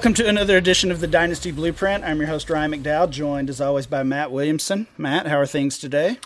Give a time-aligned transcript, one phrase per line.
[0.00, 2.04] Welcome to another edition of the Dynasty Blueprint.
[2.04, 4.86] I'm your host, Ryan McDowell, joined as always by Matt Williamson.
[4.96, 6.16] Matt, how are things today?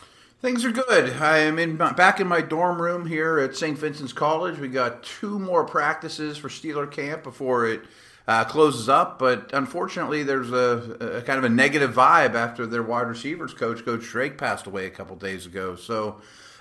[0.41, 1.15] Things are good.
[1.15, 3.77] I am in back in my dorm room here at St.
[3.77, 4.61] Vincent's College.
[4.61, 7.81] We got two more practices for Steeler camp before it
[8.29, 9.19] uh, closes up.
[9.19, 13.85] But unfortunately, there's a, a, kind of a negative vibe after their wide receivers coach,
[13.85, 15.75] Coach Drake, passed away a couple days ago.
[15.75, 16.21] So,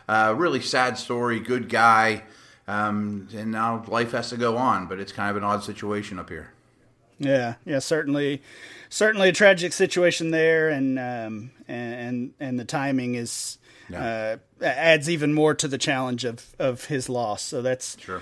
[0.10, 1.40] uh, really sad story.
[1.40, 2.24] Good guy,
[2.68, 4.88] um, and now life has to go on.
[4.88, 6.53] But it's kind of an odd situation up here.
[7.24, 8.42] Yeah, yeah, certainly,
[8.90, 13.58] certainly a tragic situation there, and um, and and the timing is
[13.90, 14.38] yeah.
[14.62, 17.42] uh, adds even more to the challenge of of his loss.
[17.42, 18.22] So that's sure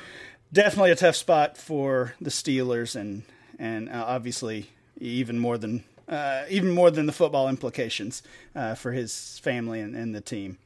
[0.53, 3.23] definitely a tough spot for the Steelers, and
[3.59, 8.22] and uh, obviously even more than uh, even more than the football implications
[8.55, 10.57] uh, for his family and, and, the team.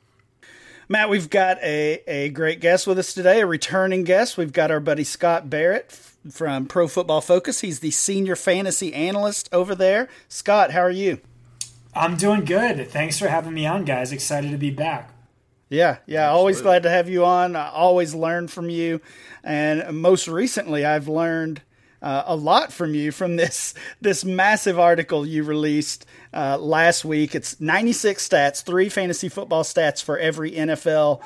[0.88, 4.38] Matt, we've got a, a great guest with us today, a returning guest.
[4.38, 5.92] We've got our buddy Scott Barrett
[6.30, 7.62] from Pro Football Focus.
[7.62, 10.08] He's the senior fantasy analyst over there.
[10.30, 11.22] Scott, how are you?
[11.96, 12.88] I'm doing good.
[12.92, 14.12] Thanks for having me on, guys.
[14.12, 15.12] Excited to be back.
[15.70, 16.26] Yeah, yeah.
[16.26, 16.38] Absolutely.
[16.38, 17.56] Always glad to have you on.
[17.56, 19.02] I always learn from you.
[19.44, 21.64] And most recently, I've learned
[22.06, 27.34] uh, a lot from you from this this massive article you released uh, last week.
[27.34, 31.22] It's 96 stats, three fantasy football stats for every NFL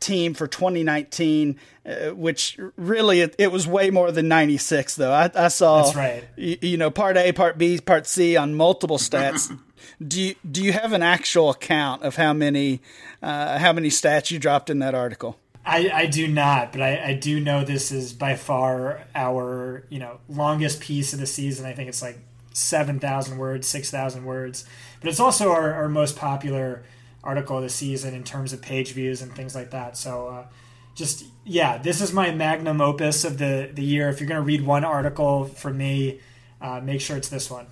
[0.00, 5.12] team for 2019, uh, which really it, it, was way more than 96 though.
[5.12, 6.24] I, I saw That's right.
[6.34, 9.56] You, you know part A, part B, part C on multiple stats.
[10.06, 12.80] do you do you have an actual account of how many
[13.22, 15.38] uh, how many stats you dropped in that article?
[15.66, 19.98] I, I do not, but I, I do know this is by far our you
[19.98, 21.66] know longest piece of the season.
[21.66, 22.18] I think it's like
[22.54, 24.64] seven thousand words, six thousand words,
[25.00, 26.84] but it's also our, our most popular
[27.24, 29.96] article of the season in terms of page views and things like that.
[29.96, 30.46] So uh,
[30.94, 34.08] just yeah, this is my magnum opus of the the year.
[34.08, 36.20] If you're going to read one article from me,
[36.60, 37.66] uh, make sure it's this one.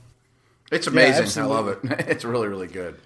[0.72, 1.26] It's amazing.
[1.36, 1.78] Yeah, I love it.
[2.08, 2.98] It's really really good.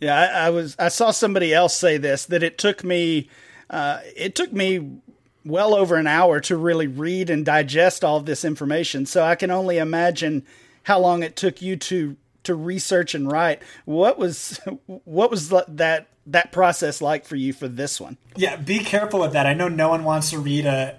[0.00, 3.28] Yeah, I, I, was I saw somebody else say this that it took me
[3.70, 5.00] uh, it took me
[5.44, 9.06] well over an hour to really read and digest all this information.
[9.06, 10.44] So I can only imagine
[10.82, 13.62] how long it took you to to research and write.
[13.84, 14.60] What was
[15.04, 18.18] what was that that process like for you for this one?
[18.36, 19.46] Yeah, be careful with that.
[19.46, 20.98] I know no one wants to read a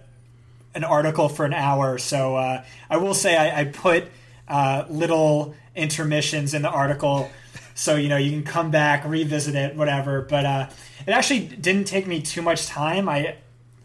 [0.74, 4.06] an article for an hour, so uh, I will say I, I put
[4.48, 7.30] uh, little intermissions in the article,
[7.74, 10.22] so you know you can come back, revisit it, whatever.
[10.22, 10.70] But uh,
[11.08, 13.10] it actually didn't take me too much time.
[13.10, 13.36] I,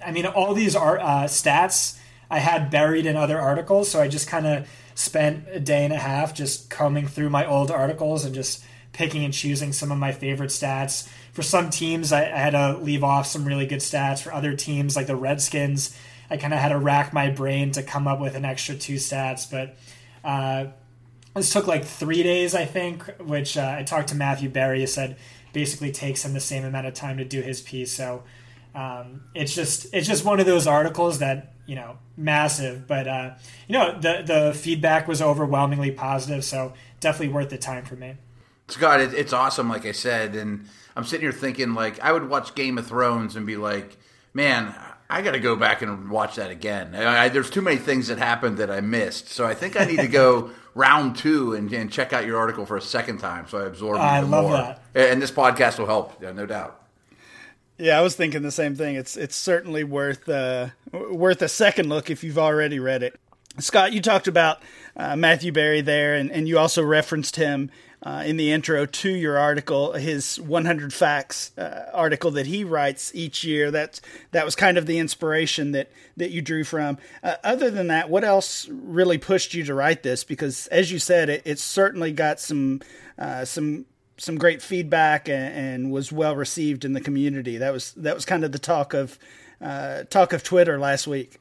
[0.04, 1.98] I mean, all these art, uh, stats
[2.30, 5.92] I had buried in other articles, so I just kind of spent a day and
[5.92, 9.98] a half just combing through my old articles and just picking and choosing some of
[9.98, 11.08] my favorite stats.
[11.32, 14.22] For some teams, I, I had to leave off some really good stats.
[14.22, 15.97] For other teams, like the Redskins,
[16.30, 18.94] I kind of had to rack my brain to come up with an extra two
[18.94, 19.48] stats.
[19.50, 19.76] But
[20.24, 20.72] uh,
[21.36, 24.80] this took like three days, I think, which uh, I talked to Matthew Berry.
[24.80, 25.16] He said
[25.52, 27.92] basically takes him the same amount of time to do his piece.
[27.92, 28.22] So
[28.74, 33.34] um, it's just it's just one of those articles that you know massive, but uh,
[33.69, 36.44] you know the the feedback was overwhelmingly positive.
[36.44, 38.16] So definitely worth the time for me.
[38.68, 39.68] Scott, it, it's awesome.
[39.68, 40.66] Like I said, and
[40.97, 43.97] I'm sitting here thinking like I would watch Game of Thrones and be like,
[44.32, 44.74] man.
[45.08, 46.92] I got to go back and watch that again.
[46.92, 50.00] I, there's too many things that happened that I missed, so I think I need
[50.00, 53.59] to go round two and, and, check out your article for a second time so
[53.59, 54.53] I absorb I even love more.
[54.53, 54.81] that.
[54.94, 56.81] And this podcast will help, yeah, no doubt.
[57.78, 58.94] Yeah, I was thinking the same thing.
[58.94, 63.21] It's it's certainly worth uh, worth a second look if you've already read it.
[63.58, 64.62] Scott, you talked about
[64.97, 67.70] uh, Matthew Berry there, and, and you also referenced him
[68.03, 73.10] uh, in the intro to your article, his 100 Facts uh, article that he writes
[73.14, 73.70] each year.
[73.70, 74.00] That
[74.30, 76.98] that was kind of the inspiration that that you drew from.
[77.22, 80.22] Uh, other than that, what else really pushed you to write this?
[80.22, 82.80] Because as you said, it, it certainly got some
[83.18, 83.86] uh, some
[84.18, 87.58] some great feedback and, and, was well received in the community.
[87.58, 89.18] That was that was kind of the talk of
[89.60, 91.38] uh, talk of Twitter last week.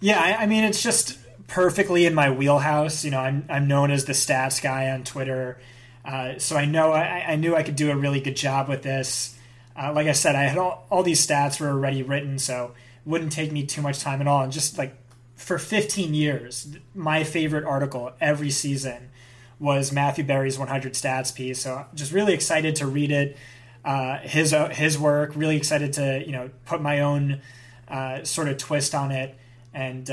[0.00, 1.18] Yeah, I, I mean it's just
[1.50, 3.04] perfectly in my wheelhouse.
[3.04, 5.58] You know, I'm I'm known as the stats guy on Twitter.
[6.02, 8.82] Uh, so I know I, I, knew I could do a really good job with
[8.82, 9.38] this.
[9.76, 12.72] Uh, like I said, I had all, all these stats were already written, so
[13.04, 14.42] it wouldn't take me too much time at all.
[14.42, 14.96] And just like
[15.36, 19.10] for 15 years, my favorite article every season
[19.58, 21.60] was Matthew Berry's 100 stats piece.
[21.60, 23.36] So just really excited to read it.
[23.84, 25.32] Uh, his uh, his work.
[25.34, 27.42] Really excited to you know put my own
[27.88, 29.38] uh, sort of twist on it,
[29.74, 30.10] and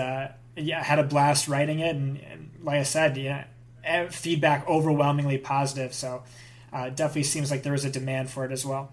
[0.57, 1.95] yeah, had a blast writing it.
[1.95, 3.45] And, and like I said, yeah
[4.09, 5.93] feedback overwhelmingly positive.
[5.93, 6.23] So
[6.73, 8.91] uh, definitely seems like there was a demand for it as well.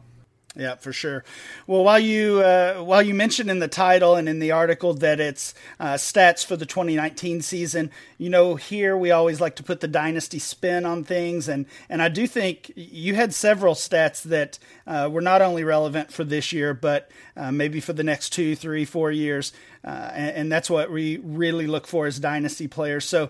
[0.56, 1.25] Yeah, for sure.
[1.67, 5.19] Well, while you uh, while you mentioned in the title and in the article that
[5.19, 9.81] it's uh, stats for the 2019 season, you know, here we always like to put
[9.81, 14.61] the dynasty spin on things, and and I do think you had several stats that
[14.87, 18.55] uh, were not only relevant for this year, but uh, maybe for the next two,
[18.55, 19.53] three, four years,
[19.85, 23.05] uh, and, and that's what we really look for as dynasty players.
[23.05, 23.29] So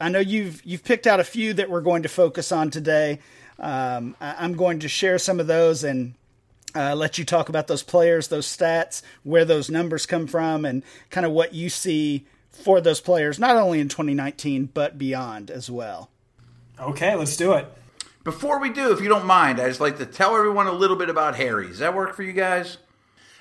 [0.00, 3.18] I know you've you've picked out a few that we're going to focus on today.
[3.58, 6.14] Um, I'm going to share some of those and
[6.74, 10.82] uh, let you talk about those players, those stats, where those numbers come from, and
[11.10, 15.70] kind of what you see for those players, not only in 2019, but beyond as
[15.70, 16.10] well.
[16.80, 17.66] Okay, let's do it.
[18.24, 20.96] Before we do, if you don't mind, I'd just like to tell everyone a little
[20.96, 21.70] bit about Harry's.
[21.70, 22.78] Does that work for you guys?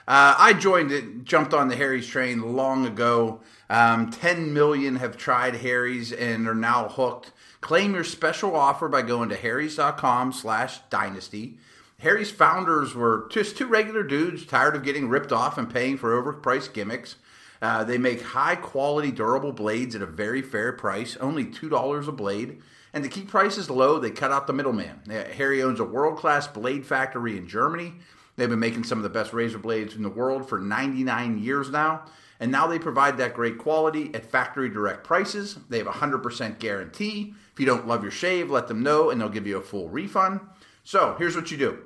[0.05, 3.39] Uh, I joined it, jumped on the Harry's train long ago.
[3.69, 7.31] Um, 10 million have tried Harry's and are now hooked.
[7.61, 11.57] Claim your special offer by going to harrys.com slash dynasty.
[12.03, 16.21] Harry's founders were just two regular dudes tired of getting ripped off and paying for
[16.21, 17.15] overpriced gimmicks.
[17.61, 22.11] Uh, they make high quality, durable blades at a very fair price, only $2 a
[22.11, 22.61] blade.
[22.91, 24.99] And to keep prices low, they cut out the middleman.
[25.37, 27.93] Harry owns a world class blade factory in Germany.
[28.35, 31.69] They've been making some of the best razor blades in the world for 99 years
[31.69, 32.03] now.
[32.37, 35.57] And now they provide that great quality at factory direct prices.
[35.69, 37.33] They have a 100% guarantee.
[37.53, 39.87] If you don't love your shave, let them know and they'll give you a full
[39.87, 40.41] refund.
[40.83, 41.83] So here's what you do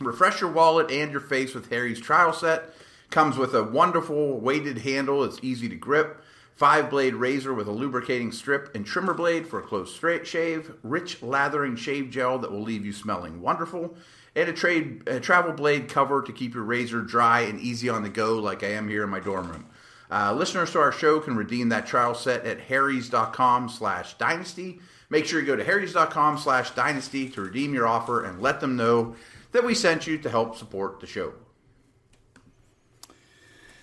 [0.00, 2.70] refresh your wallet and your face with Harry's trial set.
[3.10, 6.22] Comes with a wonderful weighted handle, it's easy to grip.
[6.54, 10.72] Five blade razor with a lubricating strip and trimmer blade for a close straight shave.
[10.82, 13.96] Rich lathering shave gel that will leave you smelling wonderful.
[14.36, 18.02] And a, trade, a travel blade cover to keep your razor dry and easy on
[18.02, 19.66] the go, like I am here in my dorm room.
[20.10, 24.80] Uh, listeners to our show can redeem that trial set at harrys.com slash dynasty.
[25.08, 28.76] Make sure you go to harrys.com slash dynasty to redeem your offer and let them
[28.76, 29.16] know
[29.52, 31.32] that we sent you to help support the show.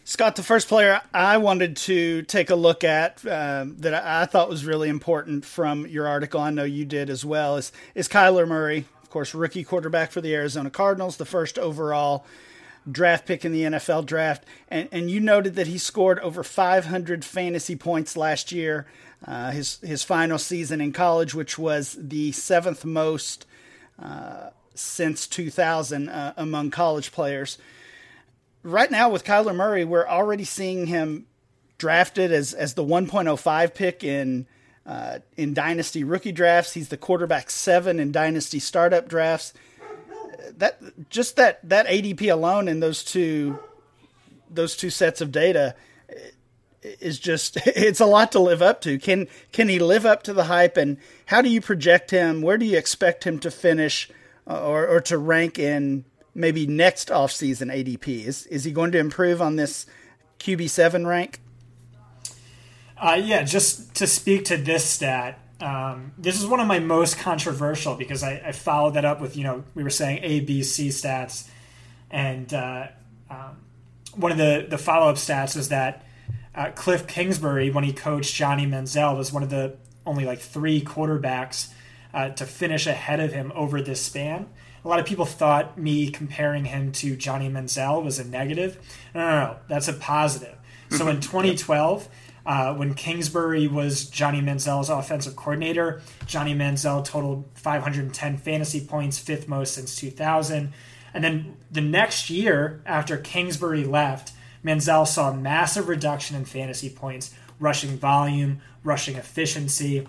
[0.03, 4.47] Scott, the first player I wanted to take a look at um, that I thought
[4.47, 8.47] was really important from your article, I know you did as well, is, is Kyler
[8.47, 8.85] Murray.
[9.03, 12.25] Of course, rookie quarterback for the Arizona Cardinals, the first overall
[12.89, 14.45] draft pick in the NFL draft.
[14.69, 18.87] And, and you noted that he scored over 500 fantasy points last year,
[19.25, 23.45] uh, his, his final season in college, which was the seventh most
[24.01, 27.57] uh, since 2000 uh, among college players.
[28.63, 31.25] Right now, with Kyler Murray, we're already seeing him
[31.77, 34.47] drafted as, as the 1.05 pick in
[34.85, 36.73] uh, in dynasty rookie drafts.
[36.73, 39.53] He's the quarterback seven in dynasty startup drafts.
[40.57, 40.79] That
[41.09, 43.59] just that that ADP alone in those two
[44.49, 45.75] those two sets of data
[46.81, 48.97] is just it's a lot to live up to.
[48.97, 52.41] Can can he live up to the hype and how do you project him?
[52.41, 54.09] Where do you expect him to finish
[54.47, 58.25] or, or to rank in maybe next offseason ADP?
[58.25, 59.85] Is, is he going to improve on this
[60.39, 61.41] QB7 rank?
[62.97, 67.19] Uh, yeah, just to speak to this stat, um, this is one of my most
[67.19, 70.63] controversial because I, I, followed that up with, you know, we were saying A, B,
[70.63, 71.49] C stats.
[72.11, 72.87] And uh,
[73.29, 73.57] um,
[74.15, 76.05] one of the, the follow up stats was that
[76.53, 80.81] uh, Cliff Kingsbury, when he coached Johnny Manziel, was one of the only like three
[80.81, 81.69] quarterbacks
[82.17, 84.47] uh, to finish ahead of him over this span.
[84.83, 88.79] A lot of people thought me comparing him to Johnny Manziel was a negative.
[89.13, 90.57] No, no, no, that's a positive.
[90.89, 92.09] So in 2012,
[92.43, 99.47] uh, when Kingsbury was Johnny Manziel's offensive coordinator, Johnny Manziel totaled 510 fantasy points, fifth
[99.47, 100.73] most since 2000.
[101.13, 104.31] And then the next year, after Kingsbury left,
[104.65, 110.07] Manziel saw a massive reduction in fantasy points, rushing volume, rushing efficiency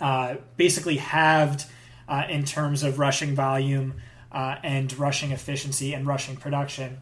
[0.00, 1.66] uh, basically halved
[2.08, 3.94] uh, in terms of rushing volume
[4.32, 6.98] uh, and rushing efficiency and rushing production.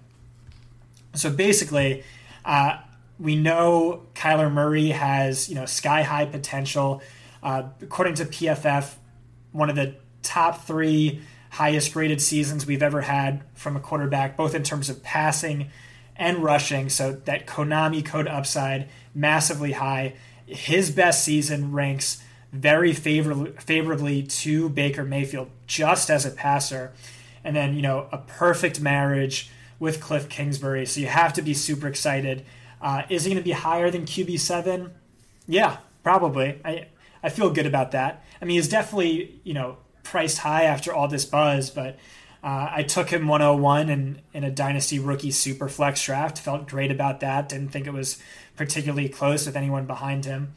[1.15, 2.05] So basically,
[2.45, 2.79] uh,
[3.19, 7.03] we know Kyler Murray has you know sky high potential.
[7.43, 8.95] Uh, according to PFF,
[9.53, 14.55] one of the top three highest graded seasons we've ever had from a quarterback, both
[14.55, 15.71] in terms of passing
[16.17, 16.89] and rushing.
[16.89, 20.15] So that Konami code upside massively high.
[20.47, 22.23] His best season ranks
[22.57, 26.93] very favorably, favorably to Baker Mayfield just as a passer.
[27.45, 30.87] And then, you know, a perfect marriage with Cliff Kingsbury.
[30.87, 32.45] So you have to be super excited.
[32.81, 34.91] Uh, is he going to be higher than QB7?
[35.47, 36.61] Yeah, probably.
[36.65, 36.89] I,
[37.23, 38.25] I feel good about that.
[38.41, 41.99] I mean, he's definitely, you know, priced high after all this buzz, but
[42.43, 46.39] uh, I took him 101 in, in a Dynasty rookie super flex draft.
[46.39, 47.49] Felt great about that.
[47.49, 48.23] Didn't think it was
[48.57, 50.55] particularly close with anyone behind him.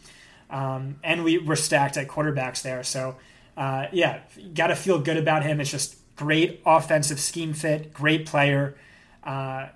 [0.49, 2.83] Um, and we were stacked at quarterbacks there.
[2.83, 3.17] So,
[3.55, 4.21] uh, yeah,
[4.53, 5.59] got to feel good about him.
[5.59, 8.75] It's just great offensive scheme fit, great player,
[9.23, 9.67] uh,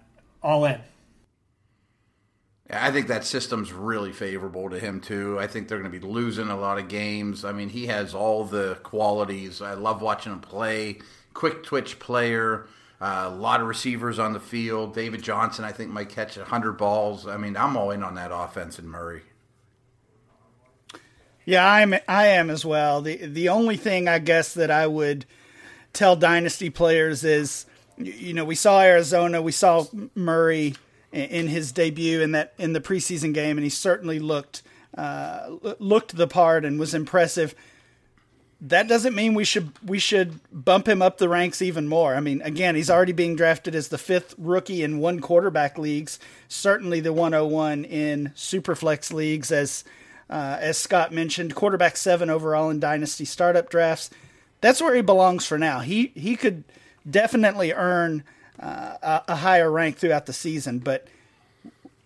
[0.41, 0.79] all in.
[2.69, 5.37] I think that system's really favorable to him too.
[5.39, 7.45] I think they're going to be losing a lot of games.
[7.45, 9.61] I mean, he has all the qualities.
[9.61, 10.99] I love watching him play.
[11.33, 12.67] Quick twitch player.
[13.01, 14.95] Uh, a lot of receivers on the field.
[14.95, 17.27] David Johnson, I think, might catch hundred balls.
[17.27, 19.23] I mean, I'm all in on that offense in Murray.
[21.45, 21.95] Yeah, I'm.
[22.07, 23.01] I am as well.
[23.01, 25.25] the The only thing I guess that I would
[25.91, 27.65] tell dynasty players is,
[27.97, 29.85] you know, we saw Arizona, we saw
[30.15, 30.75] Murray
[31.11, 34.63] in his debut in that in the preseason game, and he certainly looked
[34.97, 37.53] uh, looked the part and was impressive.
[38.61, 42.15] That doesn't mean we should we should bump him up the ranks even more.
[42.15, 46.17] I mean, again, he's already being drafted as the fifth rookie in one quarterback leagues,
[46.47, 49.83] certainly the 101 in superflex leagues, as
[50.33, 54.09] uh, as Scott mentioned, quarterback seven overall in dynasty startup drafts.
[54.61, 55.81] That's where he belongs for now.
[55.81, 56.63] He he could
[57.07, 58.23] definitely earn
[58.59, 61.07] uh, a, a higher rank throughout the season, but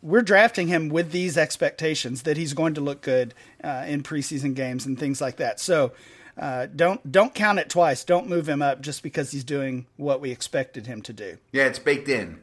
[0.02, 4.54] we're drafting him with these expectations that he's going to look good uh, in preseason
[4.54, 5.62] games and things like that.
[5.62, 5.94] So
[6.38, 8.04] uh, don't don't count it twice.
[8.04, 11.38] Don't move him up just because he's doing what we expected him to do.
[11.54, 12.42] Yeah, it's baked in.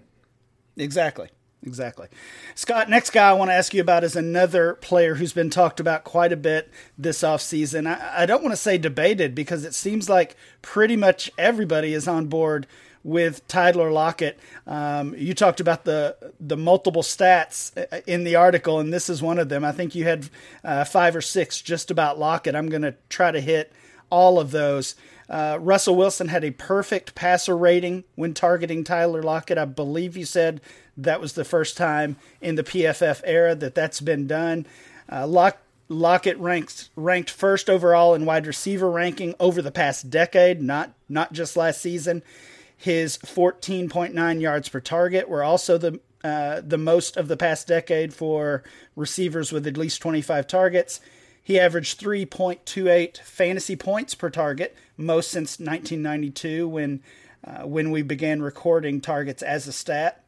[0.78, 1.28] Exactly.
[1.66, 2.08] Exactly.
[2.54, 5.80] Scott, next guy I want to ask you about is another player who's been talked
[5.80, 7.86] about quite a bit this offseason.
[7.86, 12.06] I, I don't want to say debated because it seems like pretty much everybody is
[12.06, 12.66] on board
[13.02, 14.38] with Tyler Lockett.
[14.66, 19.38] Um, you talked about the the multiple stats in the article, and this is one
[19.38, 19.64] of them.
[19.64, 20.28] I think you had
[20.64, 22.54] uh, five or six just about Lockett.
[22.54, 23.72] I'm going to try to hit
[24.10, 24.96] all of those.
[25.28, 29.56] Uh, Russell Wilson had a perfect passer rating when targeting Tyler Lockett.
[29.58, 30.60] I believe you said
[30.96, 34.66] that was the first time in the PFF era that that's been done.
[35.10, 35.58] Uh, Lock,
[35.88, 41.32] Lockett ranked ranked first overall in wide receiver ranking over the past decade, not not
[41.32, 42.22] just last season.
[42.76, 48.14] His 14.9 yards per target were also the uh, the most of the past decade
[48.14, 48.62] for
[48.96, 51.00] receivers with at least 25 targets.
[51.42, 57.02] He averaged 3.28 fantasy points per target, most since 1992 when
[57.46, 60.23] uh, when we began recording targets as a stat.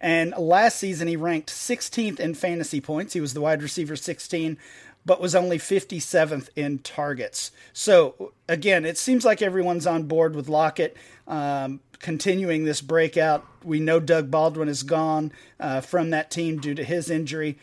[0.00, 3.14] And last season he ranked 16th in fantasy points.
[3.14, 4.56] He was the wide receiver 16,
[5.04, 7.50] but was only 57th in targets.
[7.72, 13.46] So again, it seems like everyone's on board with Lockett um, continuing this breakout.
[13.64, 17.58] We know Doug Baldwin is gone uh, from that team due to his injury.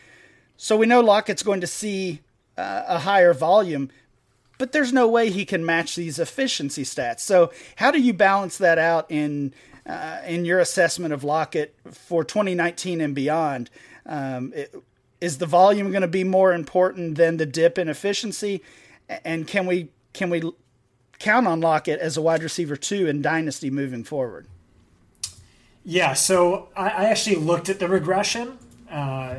[0.56, 2.20] So we know Lockett's going to see
[2.56, 3.90] uh, a higher volume,
[4.58, 7.20] but there's no way he can match these efficiency stats.
[7.20, 9.52] So how do you balance that out in
[9.88, 13.70] uh, in your assessment of Lockett for 2019 and beyond?
[14.04, 14.74] Um, it,
[15.20, 18.62] is the volume going to be more important than the dip in efficiency?
[19.24, 20.42] And can we can we
[21.18, 24.46] count on Lockett as a wide receiver two in Dynasty moving forward?
[25.84, 28.58] Yeah, so I, I actually looked at the regression.
[28.90, 29.36] Uh,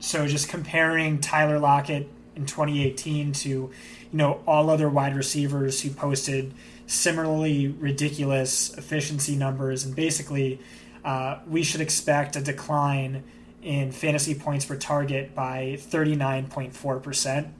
[0.00, 3.70] so just comparing Tyler Lockett in 2018 to you
[4.12, 6.52] know all other wide receivers who posted
[6.86, 10.60] similarly ridiculous efficiency numbers, and basically
[11.04, 13.22] uh, we should expect a decline
[13.62, 17.50] in fantasy points per target by 39.4%,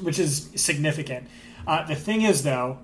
[0.00, 1.28] which is significant.
[1.66, 2.78] Uh, the thing is, though,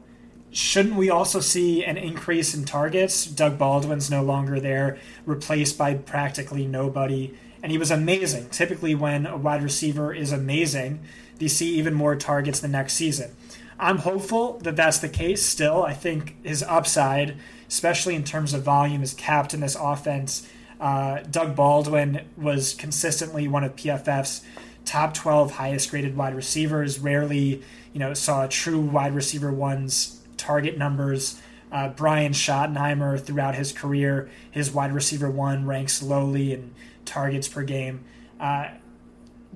[0.51, 3.25] shouldn't we also see an increase in targets?
[3.27, 7.35] Doug Baldwin's no longer there, replaced by practically nobody.
[7.63, 8.51] And he was amazing.
[8.51, 11.01] Typically, when a wide receiver is amazing,
[11.39, 13.35] you see even more targets the next season.
[13.79, 15.83] I'm hopeful that that's the case still.
[15.83, 17.37] I think his upside,
[17.69, 20.49] especially in terms of volume, is capped in this offense.
[20.81, 24.43] Uh, Doug Baldwin was consistently one of PFF's
[24.85, 26.99] top 12 highest graded wide receivers.
[26.99, 31.41] Rarely, you know, saw true wide receiver one's target numbers.
[31.73, 36.73] Uh, Brian Schottenheimer, throughout his career, his wide receiver one ranks lowly in
[37.05, 38.05] targets per game.
[38.39, 38.69] Uh,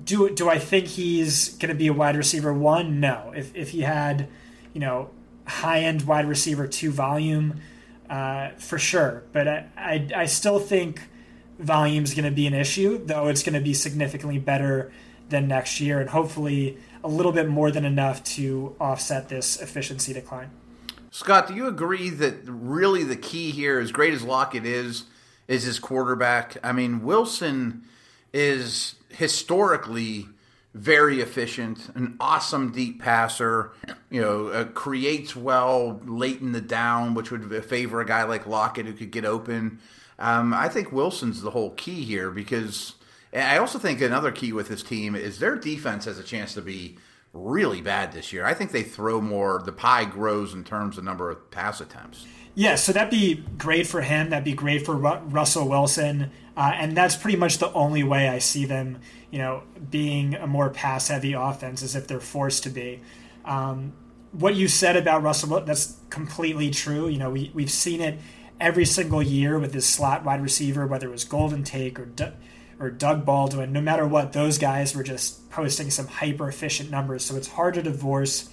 [0.03, 2.99] do do I think he's going to be a wide receiver one?
[2.99, 3.33] No.
[3.35, 4.27] If if he had,
[4.73, 5.09] you know,
[5.45, 7.61] high end wide receiver two volume,
[8.09, 9.23] uh, for sure.
[9.31, 11.01] But I, I I still think
[11.59, 14.91] volume is going to be an issue, though it's going to be significantly better
[15.29, 20.13] than next year, and hopefully a little bit more than enough to offset this efficiency
[20.13, 20.51] decline.
[21.09, 25.05] Scott, do you agree that really the key here, as great as Lockett is,
[25.47, 26.57] is his quarterback?
[26.63, 27.83] I mean, Wilson
[28.33, 30.27] is historically
[30.73, 33.73] very efficient, an awesome deep passer.
[34.09, 38.47] You know, uh, creates well late in the down, which would favor a guy like
[38.47, 39.79] Lockett who could get open.
[40.19, 42.95] Um, I think Wilson's the whole key here because
[43.33, 46.61] I also think another key with this team is their defense has a chance to
[46.61, 46.97] be
[47.33, 48.45] really bad this year.
[48.45, 49.61] I think they throw more.
[49.63, 52.25] The pie grows in terms of number of pass attempts.
[52.53, 54.29] Yeah, so that'd be great for him.
[54.29, 58.27] That'd be great for Ru- Russell Wilson, uh, and that's pretty much the only way
[58.27, 62.69] I see them, you know, being a more pass-heavy offense, as if they're forced to
[62.69, 62.99] be.
[63.45, 63.93] Um,
[64.33, 67.07] what you said about Russell, that's completely true.
[67.07, 68.19] You know, we we've seen it
[68.59, 72.05] every single year with this slot wide receiver, whether it was Golden Tate or
[72.81, 73.71] or Doug Baldwin.
[73.71, 77.23] No matter what, those guys were just posting some hyper efficient numbers.
[77.23, 78.49] So it's hard to divorce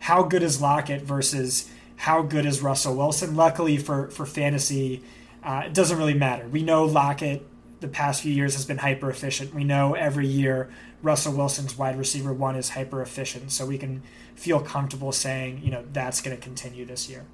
[0.00, 3.36] how good is Lockett versus how good is Russell Wilson.
[3.36, 5.02] Luckily for for fantasy,
[5.44, 6.48] uh, it doesn't really matter.
[6.48, 7.46] We know Lockett
[7.78, 9.54] the past few years has been hyper efficient.
[9.54, 10.68] We know every year
[11.02, 14.02] Russell Wilson's wide receiver one is hyper efficient, so we can
[14.34, 17.24] feel comfortable saying you know that's going to continue this year.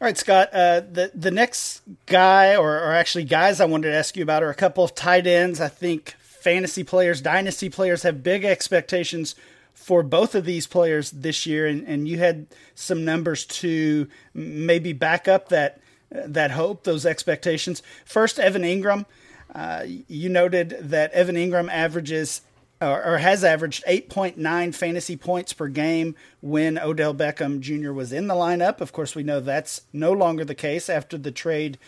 [0.00, 0.50] All right, Scott.
[0.52, 4.44] Uh, the the next guy, or, or actually guys, I wanted to ask you about
[4.44, 5.60] are a couple of tight ends.
[5.60, 9.34] I think fantasy players, dynasty players have big expectations
[9.74, 14.92] for both of these players this year, and, and you had some numbers to maybe
[14.92, 15.80] back up that
[16.12, 17.82] that hope, those expectations.
[18.04, 19.04] First, Evan Engram.
[19.52, 22.42] Uh, you noted that Evan Engram averages
[22.80, 27.92] or, or has averaged 8.9 fantasy points per game when Odell Beckham Jr.
[27.92, 28.80] was in the lineup.
[28.80, 31.78] Of course, we know that's no longer the case after the trade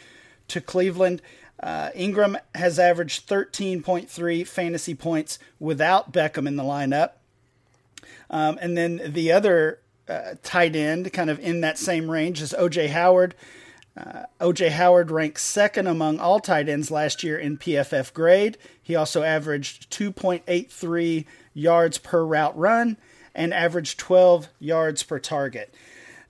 [0.49, 1.23] to Cleveland.
[1.62, 7.12] Uh, Engram has averaged 13.3 fantasy points without Beckham in the lineup.
[8.30, 12.54] Um, and then the other uh, tight end, kind of in that same range, is
[12.59, 13.35] OJ Howard.
[13.97, 18.56] Uh, OJ Howard ranked second among all tight ends last year in PFF grade.
[18.80, 22.97] He also averaged 2.83 yards per route run
[23.34, 25.75] and averaged 12 yards per target.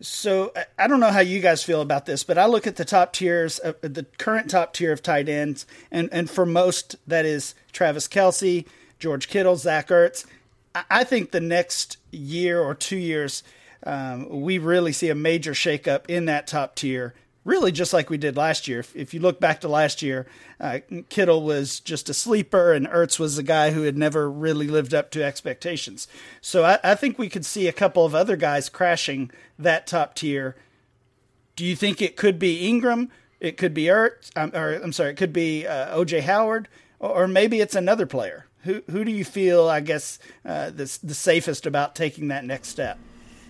[0.01, 2.87] So I don't know how you guys feel about this, but I look at the
[2.87, 7.27] top tiers, uh, the current top tier of tight ends, and, and for most that
[7.27, 8.67] is Travis Kelce,
[8.99, 10.25] George Kittle, Zach Ertz,
[10.75, 13.43] I think the next year or two years,
[13.85, 17.15] um, we really see a major shakeup in that top tier.
[17.45, 18.81] Really, just like we did last year.
[18.81, 20.27] If, if you look back to last year,
[20.61, 24.67] uh, Kittle was just a sleeper, and Ertz was a guy who had never really
[24.67, 26.07] lived up to expectations.
[26.43, 30.15] So I, I think we could see a couple of other guys crashing that top
[30.15, 30.55] tier.
[31.57, 33.09] Do you think it could be Engram?
[33.41, 37.23] It could be Ertz, um, or I'm sorry, it could be uh, OJ Howard, or,
[37.23, 38.47] or maybe it's another player.
[38.65, 42.69] Who who do you feel, I guess, uh, the the safest about taking that next
[42.69, 42.99] step?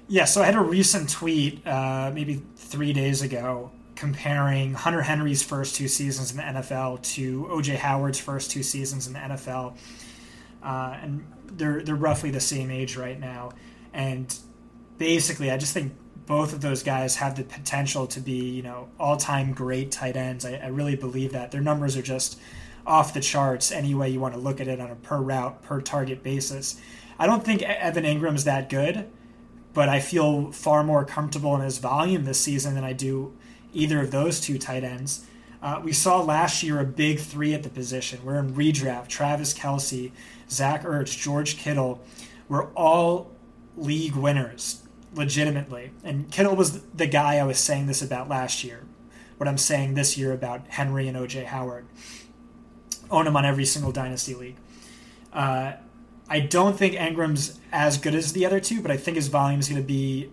[0.07, 5.42] Yeah, so I had a recent tweet, uh, maybe three days ago, comparing Hunter Henry's
[5.42, 9.76] first two seasons in the NFL to OJ Howard's first two seasons in the NFL,
[10.62, 13.52] uh, and they're they're roughly the same age right now,
[13.92, 14.34] and
[14.96, 15.92] basically, I just think
[16.24, 20.16] both of those guys have the potential to be, you know, all time great tight
[20.16, 20.46] ends.
[20.46, 22.40] I, I really believe that their numbers are just
[22.86, 25.60] off the charts any way you want to look at it on a per route,
[25.60, 26.80] per target basis.
[27.18, 29.10] I don't think Evan Engram is that good,
[29.74, 33.34] but I feel far more comfortable in his volume this season than I do
[33.72, 35.26] either of those two tight ends.
[35.62, 38.20] Uh, we saw last year a big three at the position.
[38.24, 39.09] We're in redraft.
[39.09, 40.11] Travis Kelce,
[40.48, 42.00] Zach Ertz, George Kittle
[42.48, 43.30] were all
[43.76, 44.83] league winners,
[45.14, 45.92] legitimately.
[46.02, 48.85] And Kittle was the guy I was saying this about last year.
[49.37, 51.87] What I'm saying this year about Henry and OJ Howard
[53.11, 54.56] own him on every single dynasty league.
[55.33, 55.72] Uh,
[56.28, 59.61] I don't think Engram's as good as the other two, but I think his volume
[59.61, 60.30] is going to be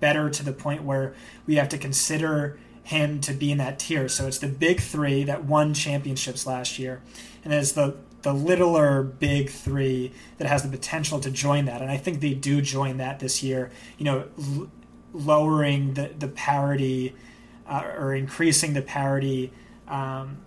[0.00, 1.14] better to the point where
[1.46, 4.08] we have to consider him to be in that tier.
[4.08, 7.02] So it's the big three that won championships last year,
[7.44, 11.80] and it's the the littler big three that has the potential to join that.
[11.80, 13.70] And I think they do join that this year.
[13.96, 14.70] You know, l-
[15.12, 17.14] lowering the the parity
[17.66, 19.52] uh, or increasing the parity.
[19.86, 20.38] Um,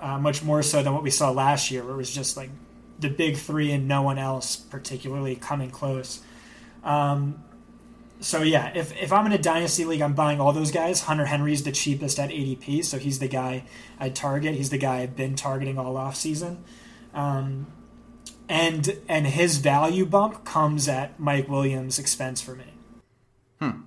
[0.00, 2.50] uh, much more so than what we saw last year, where it was just like
[2.98, 6.20] the big three and no one else particularly coming close.
[6.84, 7.42] Um,
[8.20, 11.02] so yeah, if, if I'm in a dynasty league, I'm buying all those guys.
[11.02, 13.64] Hunter Henry's the cheapest at ADP, so he's the guy
[13.98, 14.54] I target.
[14.54, 16.64] He's the guy I've been targeting all off season.
[17.14, 17.66] Um,
[18.48, 22.64] and and his value bump comes at Mike Williams' expense for me.
[23.60, 23.80] Hmm.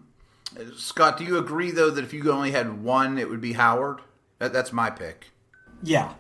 [0.76, 4.02] Scott, do you agree though that if you only had one, it would be Howard?
[4.40, 5.28] That, that's my pick.
[5.84, 6.14] Yeah.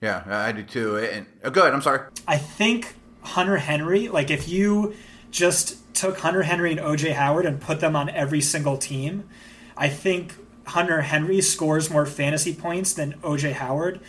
[0.00, 0.98] Yeah, I do too.
[0.98, 1.72] And oh, good.
[1.72, 2.08] I'm sorry.
[2.26, 4.94] I think Hunter Henry, like if you
[5.30, 9.28] just took Hunter Henry and OJ Howard and put them on every single team,
[9.76, 10.34] I think
[10.66, 14.00] Hunter Henry scores more fantasy points than OJ Howard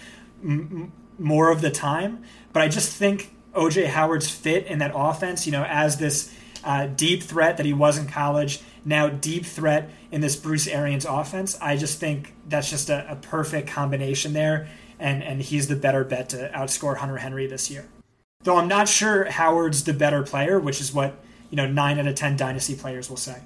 [0.43, 2.23] m- more of the time.
[2.53, 6.87] But I just think OJ Howard's fit in that offense, you know, as this uh,
[6.87, 11.57] deep threat that he was in college, now deep threat in this Bruce Arians offense.
[11.61, 14.67] I just think that's just a, a perfect combination there
[14.99, 17.87] and and he's the better bet to outscore Hunter Henry this year.
[18.41, 21.15] Though I'm not sure Howard's the better player, which is what
[21.49, 23.41] you know nine out of ten dynasty players will say.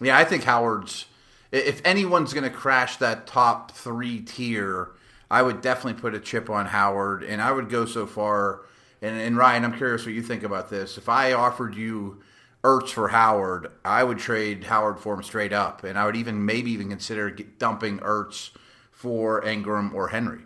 [0.00, 1.06] Yeah, I think Howard's.
[1.50, 4.90] If anyone's going to crash that top three tier,
[5.28, 8.60] I would definitely put a chip on Howard, and I would go so far.
[9.02, 10.96] And, and Ryan, I'm curious what you think about this.
[10.96, 12.22] If I offered you
[12.62, 16.46] Ertz for Howard, I would trade Howard for him straight up, and I would even
[16.46, 18.50] maybe even consider dumping Ertz
[18.92, 20.42] for Engram or Henry.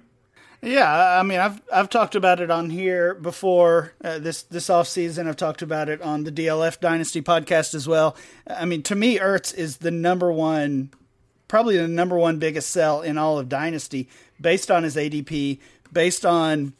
[0.65, 4.89] Yeah, I mean, I've I've talked about it on here before uh, this this off
[4.89, 5.29] season.
[5.29, 8.17] I've talked about it on the DLF Dynasty podcast as well.
[8.47, 10.91] I mean, to me, Ertz is the number one,
[11.49, 14.09] probably the number one biggest sell in all of Dynasty,
[14.41, 15.59] based on his ADP,
[15.93, 16.73] based on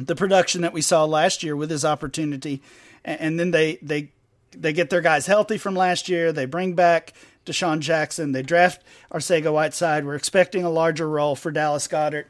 [0.00, 2.60] the production that we saw last year with his opportunity,
[3.04, 4.10] and then they they
[4.50, 6.32] they get their guys healthy from last year.
[6.32, 7.12] They bring back
[7.46, 8.32] DeSean Jackson.
[8.32, 8.82] They draft
[9.12, 10.04] Arcega Whiteside.
[10.04, 12.24] We're expecting a larger role for Dallas Goedert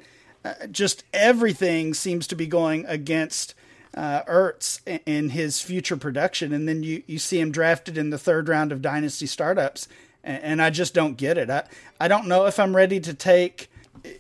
[0.45, 3.55] uh, just everything seems to be going against
[3.95, 8.19] uh, Ertz in his future production, and then you, you see him drafted in the
[8.19, 9.87] third round of dynasty startups,
[10.25, 11.51] and, and I just don't get it.
[11.51, 11.65] I
[12.01, 13.71] I don't know if I'm ready to take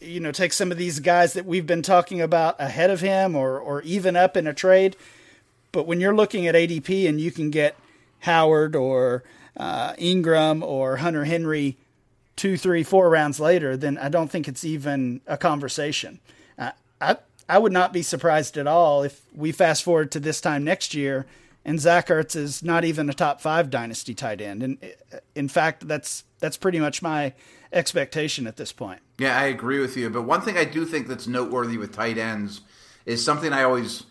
[0.00, 3.34] you know take some of these guys that we've been talking about ahead of him
[3.34, 4.96] or or even up in a trade,
[5.72, 7.76] but when you're looking at ADP and you can get
[8.20, 9.24] Howard or
[9.56, 11.78] uh, Engram or Hunter Henry
[12.36, 16.20] two, three, four rounds later, then I don't think it's even a conversation.
[16.58, 17.16] Uh, I
[17.48, 20.94] I would not be surprised at all if we fast forward to this time next
[20.94, 21.26] year
[21.64, 24.62] and Zach Ertz is not even a top five dynasty tight end.
[24.62, 24.78] And
[25.12, 27.34] uh, in fact, that's that's pretty much my
[27.72, 29.00] expectation at this point.
[29.18, 30.10] Yeah, I agree with you.
[30.10, 32.62] But one thing I do think that's noteworthy with tight ends
[33.06, 34.04] is something I always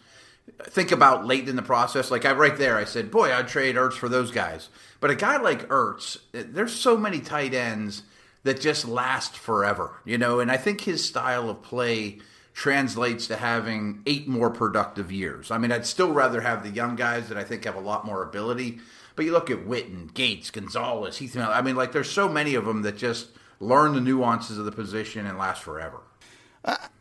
[0.64, 2.10] think about late in the process.
[2.10, 5.16] Like I right there, I said, "Boy, I'd trade Ertz for those guys." But a
[5.16, 8.04] guy like Ertz, there's so many tight ends
[8.44, 10.40] that just last forever, you know.
[10.40, 12.20] And I think his style of play
[12.54, 15.52] translates to having eight more productive years.
[15.52, 18.06] I mean, I'd still rather have the young guys that I think have a lot
[18.06, 18.80] more ability.
[19.16, 21.38] But you look at Witten, Gates, Gonzalez, Heath.
[21.38, 24.72] I mean, like there's so many of them that just learn the nuances of the
[24.72, 26.00] position and last forever.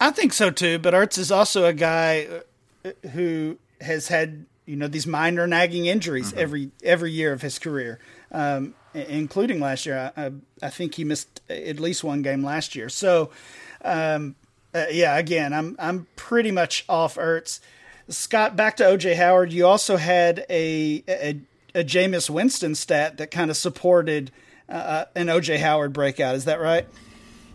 [0.01, 0.79] I think so too.
[0.79, 2.27] But Ertz is also a guy
[2.85, 6.39] uh, who has had you know these minor nagging injuries mm-hmm.
[6.39, 7.99] every every year of his career.
[8.33, 10.13] Um, including last year.
[10.17, 12.89] I, I, think he missed at least one game last year.
[12.89, 13.31] So,
[13.85, 14.35] um,
[14.75, 17.61] uh, yeah, again, I'm I'm pretty much off Ertz.
[18.09, 19.53] Scott, back to OJ Howard.
[19.53, 21.41] You also had a a,
[21.75, 24.31] a Jameis Winston stat that kind of supported
[24.69, 26.35] uh, uh an OJ Howard breakout.
[26.35, 26.87] Is that right?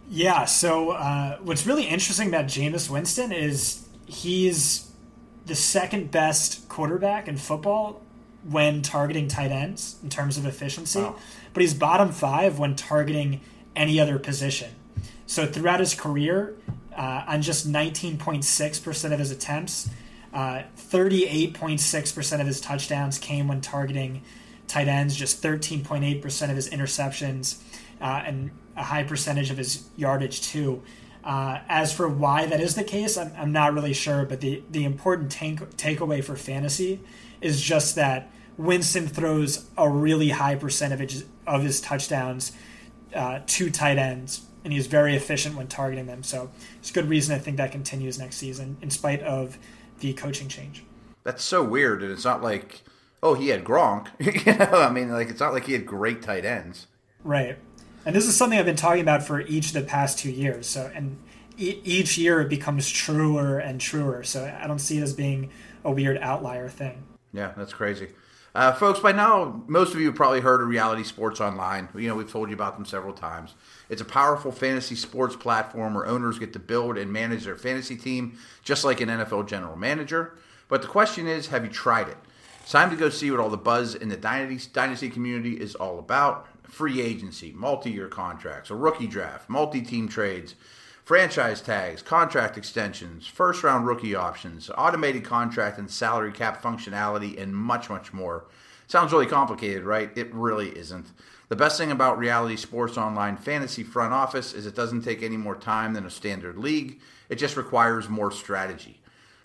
[0.10, 0.46] Yeah.
[0.46, 4.92] So uh, what's really interesting about Jameis Winston is he's
[5.46, 8.02] the second best quarterback in football
[8.50, 11.16] when targeting tight ends in terms of efficiency, wow.
[11.54, 13.42] but he's bottom five when targeting
[13.76, 14.72] any other position.
[15.26, 16.56] So throughout his career,
[16.96, 19.90] uh, on just 19.6% of his attempts,
[20.34, 24.22] uh, 38.6% of his touchdowns came when targeting
[24.68, 27.62] tight ends, just 13.8% of his interceptions,
[28.02, 30.84] uh, and a high percentage of his yardage, too.
[31.24, 34.62] Uh, as for why that is the case, I'm, I'm not really sure, but the,
[34.70, 37.00] the important take, takeaway for fantasy
[37.42, 42.52] is just that Winston throws a really high percentage of his touchdowns
[43.14, 46.24] uh, to tight ends, and he's very efficient when targeting them.
[46.24, 49.58] So it's a good reason I think that continues next season, in spite of
[50.00, 50.84] the coaching change.
[51.24, 52.84] That's so weird, and it's not like
[53.24, 54.08] oh he had Gronk.
[54.20, 56.88] you know, I mean, like it's not like he had great tight ends.
[57.24, 57.58] Right,
[58.06, 60.68] and this is something I've been talking about for each of the past two years.
[60.68, 61.18] So and
[61.58, 64.24] e- each year it becomes truer and truer.
[64.24, 65.50] So I don't see it as being
[65.84, 67.04] a weird outlier thing.
[67.36, 68.08] Yeah, that's crazy.
[68.56, 71.90] Uh, folks, by now, most of you have probably heard of Reality Sports Online.
[71.94, 73.54] You know, we've told you about them several times.
[73.90, 77.98] It's a powerful fantasy sports platform where owners get to build and manage their fantasy
[77.98, 80.38] team just like an NFL general manager.
[80.70, 82.18] But the question is, have you tried it?
[82.62, 86.00] It's time to go see what all the buzz in the dynasty, community is all
[86.00, 86.48] about.
[86.64, 90.56] Free agency, multi-year contracts, a rookie draft, multi-team trades,
[91.06, 97.56] franchise tags, contract extensions, first round rookie options, automated contract and salary cap functionality, and
[97.56, 98.46] much, much more.
[98.88, 100.12] Sounds really complicated, right?
[100.18, 101.12] It really isn't.
[101.48, 105.38] The best thing about Reality Sports Online Fantasy Front Office is it doesn't take any
[105.38, 109.00] more time than a standard league, it just requires more strategy.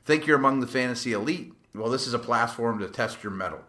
[0.05, 1.53] Think you're among the fantasy elite?
[1.75, 3.61] Well, this is a platform to test your mettle.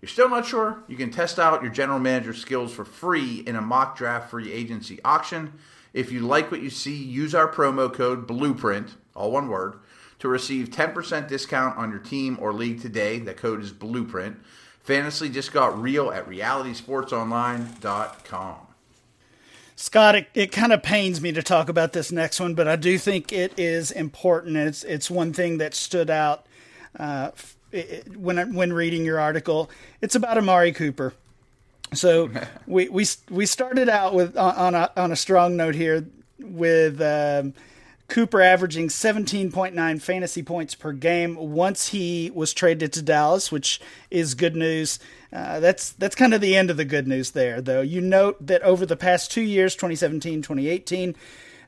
[0.00, 0.82] You're still not sure?
[0.86, 4.52] You can test out your general manager skills for free in a mock draft free
[4.52, 5.52] agency auction.
[5.92, 9.74] If you like what you see, use our promo code Blueprint, all one word,
[10.20, 13.18] to receive 10% discount on your team or league today.
[13.18, 14.38] That code is Blueprint.
[14.80, 18.56] Fantasy just got real at realitysportsonline.com.
[19.76, 22.76] Scott, it, it kind of pains me to talk about this next one, but I
[22.76, 24.56] do think it is important.
[24.56, 26.46] It's it's one thing that stood out
[26.98, 27.32] uh,
[27.72, 29.68] it, when when reading your article.
[30.00, 31.14] It's about Amari Cooper.
[31.94, 32.30] So
[32.66, 36.06] we we we started out with on a on a strong note here
[36.38, 37.00] with.
[37.00, 37.54] Um,
[38.12, 44.34] Cooper averaging 17.9 fantasy points per game once he was traded to Dallas, which is
[44.34, 44.98] good news.
[45.32, 47.80] Uh, that's that's kind of the end of the good news there, though.
[47.80, 51.16] You note that over the past two years, 2017, 2018,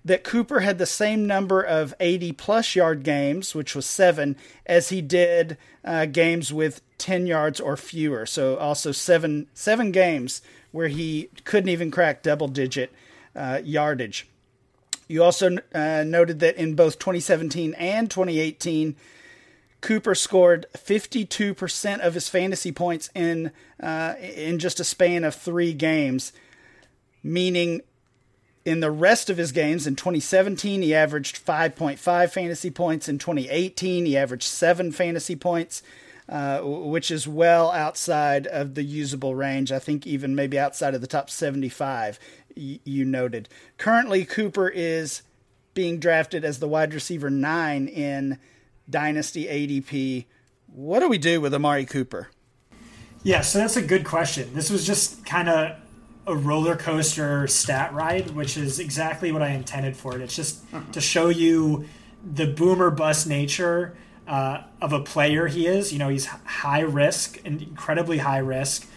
[0.05, 4.91] that Cooper had the same number of 80 plus yard games, which was seven, as
[4.91, 8.27] he did uh, games with 10 yards or fewer.
[8.27, 12.93] So also seven seven games where he couldn't even crack double digit
[13.37, 14.29] uh, yardage.
[15.07, 18.97] You also uh, noted that in both 2017 and 2018,
[19.81, 25.75] Cooper scored 52% of his fantasy points in uh, in just a span of three
[25.75, 26.33] games,
[27.23, 27.83] meaning
[28.65, 34.07] in the rest of his games in 2017 he averaged 5.5 fantasy points in 2018
[34.07, 35.83] he averaged 7 fantasy points
[36.29, 41.01] uh, which is well outside of the usable range i think even maybe outside of
[41.01, 42.19] the top 75
[42.57, 43.49] you noted.
[43.79, 45.23] Currently, Cooper is
[45.75, 48.39] being drafted as the wide receiver nine in
[48.89, 50.27] Dynasty ADP.
[50.67, 52.29] What do we do with Amari Cooper?
[53.23, 54.53] Yeah, so that's a good question.
[54.55, 55.77] This was just kind of
[56.27, 60.21] a roller coaster stat ride, which is exactly what I intended for it.
[60.21, 61.87] It's just to show you
[62.23, 65.93] the boomer bust nature uh, of a player he is.
[65.93, 68.89] You know, he's high risk incredibly high risk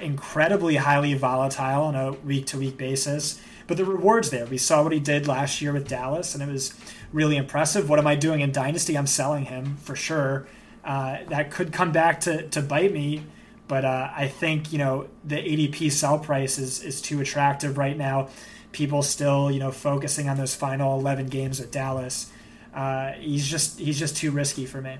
[0.00, 3.40] incredibly highly volatile on a week to week basis.
[3.66, 4.46] But the rewards there.
[4.46, 6.74] We saw what he did last year with Dallas, and it was
[7.12, 7.88] really impressive.
[7.88, 8.96] What am I doing in Dynasty?
[8.96, 10.46] I'm selling him for sure.
[10.84, 13.24] Uh, that could come back to, to bite me,
[13.66, 17.96] but uh, I think you know the ADP sell price is is too attractive right
[17.96, 18.28] now.
[18.72, 22.32] People still you know focusing on those final 11 games with Dallas.
[22.78, 24.98] Uh, he's just he's just too risky for me.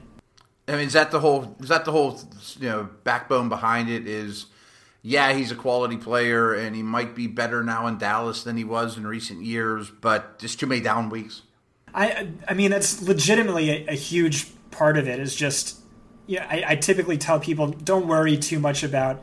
[0.66, 2.20] I mean, is that the whole is that the whole
[2.58, 4.08] you know backbone behind it?
[4.08, 4.46] Is
[5.02, 8.64] yeah, he's a quality player and he might be better now in Dallas than he
[8.64, 11.42] was in recent years, but just too many down weeks.
[11.94, 15.78] I I mean that's legitimately a, a huge part of it is just
[16.26, 19.22] yeah I, I, typically tell people don't worry too much about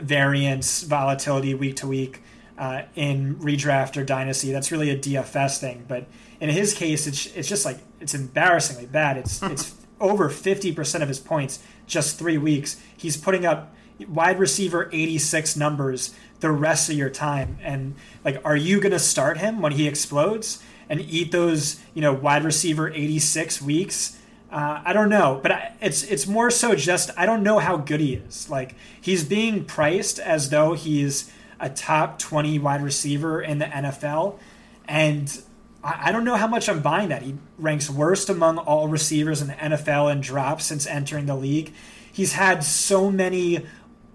[0.00, 2.22] variance volatility week to week
[2.56, 6.06] uh, in redraft or dynasty that's really a DFS thing but
[6.40, 9.16] in his case it's it's just like it's embarrassingly bad.
[9.16, 12.80] It's it's over 50% of his points just 3 weeks.
[12.96, 13.74] He's putting up
[14.08, 17.58] wide receiver 86 numbers the rest of your time.
[17.62, 17.94] And
[18.24, 22.12] like are you going to start him when he explodes and eat those you know
[22.12, 24.18] wide receiver 86 weeks?
[24.54, 27.76] Uh, I don't know, but I, it's it's more so just I don't know how
[27.76, 28.48] good he is.
[28.48, 34.38] Like he's being priced as though he's a top twenty wide receiver in the NFL,
[34.86, 35.42] and
[35.84, 37.22] I, I don't know how much I'm buying that.
[37.22, 41.72] He ranks worst among all receivers in the NFL in drops since entering the league.
[42.12, 43.66] He's had so many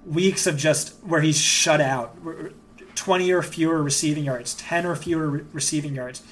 [0.06, 2.18] weeks of just where he's shut out
[2.96, 6.24] 20 or fewer receiving yards, 10 or fewer re- receiving yards.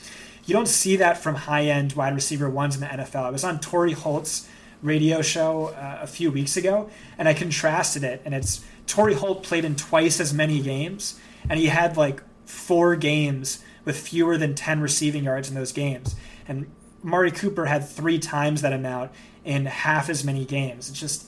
[0.45, 3.23] You don't see that from high end wide receiver ones in the NFL.
[3.23, 4.47] I was on Torry Holt's
[4.82, 8.21] radio show uh, a few weeks ago, and I contrasted it.
[8.23, 11.19] And it's Torry Holt played in twice as many games,
[11.50, 16.15] and he had like four games with fewer than 10 receiving yards in those games.
[16.45, 16.69] And
[17.02, 19.12] Mari Cooper had three times that amount
[19.45, 20.89] in half as many games.
[20.89, 21.28] It's just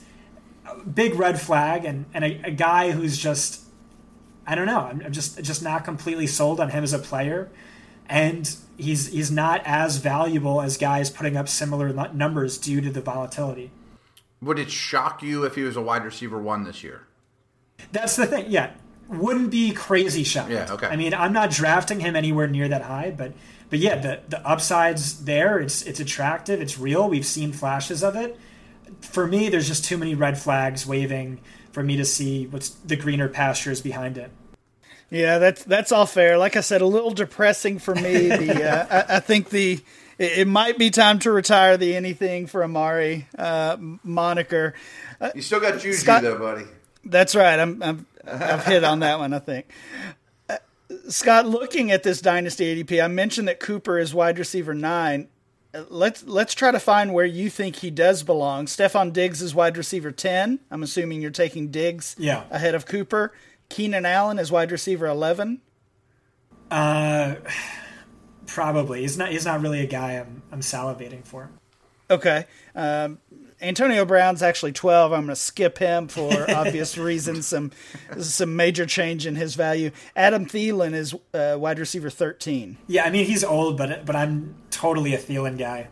[0.66, 3.62] a big red flag and, and a, a, guy who's just
[4.46, 7.50] I don't know I'm, just just not completely sold on him as a player
[8.08, 13.00] and he's he's not as valuable as guys putting up similar numbers due to the
[13.00, 13.70] volatility.
[14.42, 17.06] Would it shock you if he was a wide receiver one this year?
[17.90, 18.46] That's the thing.
[18.48, 18.72] Yeah,
[19.10, 20.50] wouldn't be crazy shocked.
[20.50, 20.86] Yeah, okay.
[20.86, 23.32] I mean, I'm not drafting him anywhere near that high, but
[23.68, 25.58] but yeah, the the upsides there.
[25.58, 26.60] It's it's attractive.
[26.60, 27.08] It's real.
[27.08, 28.38] We've seen flashes of it
[29.00, 31.40] for me, there's just too many red flags waving
[31.72, 34.30] for me to see what's the greener pastures behind it.
[35.10, 36.38] Yeah, that's that's all fair.
[36.38, 38.28] Like I said, a little depressing for me.
[38.28, 39.80] The uh, I, I, think the
[40.18, 44.74] it, it, might be time to retire the anything for Amari uh, moniker.
[45.20, 46.64] Uh, you still got Juju Scott, though, buddy.
[47.04, 47.58] That's right.
[47.58, 49.32] I'm, I'm I've hit on that one.
[49.32, 49.70] I think.
[50.48, 50.58] Uh,
[51.08, 55.28] Scott, looking at this dynasty ADP, I mentioned that Cooper is wide receiver nine
[55.88, 58.66] let's let's try to find where you think he does belong.
[58.66, 60.60] Stefon Diggs is wide receiver ten.
[60.70, 62.44] I'm assuming you're taking Diggs yeah.
[62.50, 63.32] ahead of Cooper.
[63.68, 65.60] Keenan Allen is wide receiver eleven.
[66.70, 67.36] Uh,
[68.46, 69.02] probably.
[69.02, 69.30] He's not.
[69.30, 71.50] He's not really a guy I'm I'm salivating for.
[72.10, 72.46] Okay.
[72.74, 73.18] Um,
[73.62, 75.12] Antonio Brown's actually 12.
[75.12, 77.46] I'm going to skip him for obvious reasons.
[77.46, 77.72] Some
[78.18, 79.90] some major change in his value.
[80.16, 82.78] Adam Thielen is uh, wide receiver 13.
[82.86, 85.88] Yeah, I mean he's old, but but I'm totally a Thielen guy.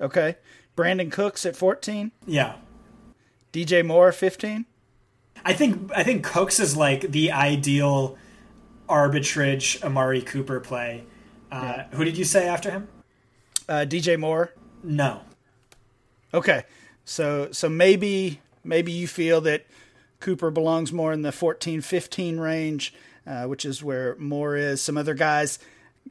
[0.00, 0.36] Okay.
[0.76, 2.12] Brandin Cooks at 14.
[2.26, 2.56] Yeah,
[3.52, 4.66] DJ Moore, 15?
[5.44, 8.18] I think I think Cooks is like the ideal
[8.88, 11.04] arbitrage Amari Cooper play.
[11.50, 11.86] Uh, yeah.
[11.92, 12.88] Who did you say after him?
[13.68, 14.52] Uh, DJ Moore.
[14.82, 15.22] No.
[16.34, 16.64] Okay,
[17.06, 19.64] so so maybe maybe you feel that
[20.20, 22.92] Cooper belongs more in the 14-15 range,
[23.26, 24.82] uh, which is where Moore is.
[24.82, 25.58] Some other guys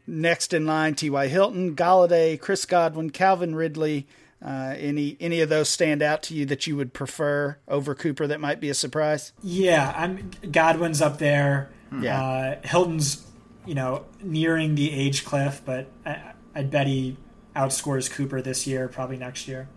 [0.07, 1.27] next in line: T.Y.
[1.27, 4.07] Hilton, Golladay, Chris Godwin, Calvin Ridley.
[4.43, 8.25] Uh, any any of those stand out to you that you would prefer over Cooper
[8.27, 9.33] that might be a surprise?
[9.43, 11.69] Yeah, I'm Godwin's up there.
[11.99, 13.25] Yeah, uh, Hilton's
[13.65, 17.17] you know nearing the age cliff, but I, I'd bet he
[17.55, 19.67] outscores Cooper this year, probably next year.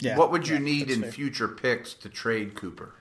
[0.00, 1.12] Yeah, what would you yeah, need in fair.
[1.12, 2.94] future picks to trade Cooper?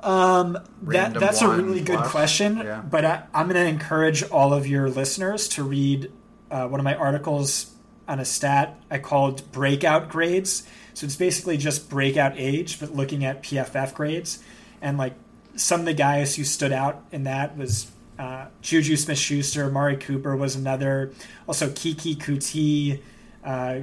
[0.00, 2.10] Um, that that's a really good plus.
[2.10, 2.82] question, yeah.
[2.82, 6.12] but I, am going to encourage all of your listeners to read
[6.50, 7.72] uh, one of my articles
[8.06, 10.66] on a stat I called breakout grades.
[10.94, 14.42] So it's basically just breakout age, but looking at PFF grades.
[14.80, 15.14] And like
[15.56, 19.96] some of the guys who stood out in that was uh, Juju Smith Schuster, Mari
[19.96, 21.12] Cooper was another,
[21.46, 23.02] also Keke Coutee,
[23.44, 23.80] uh,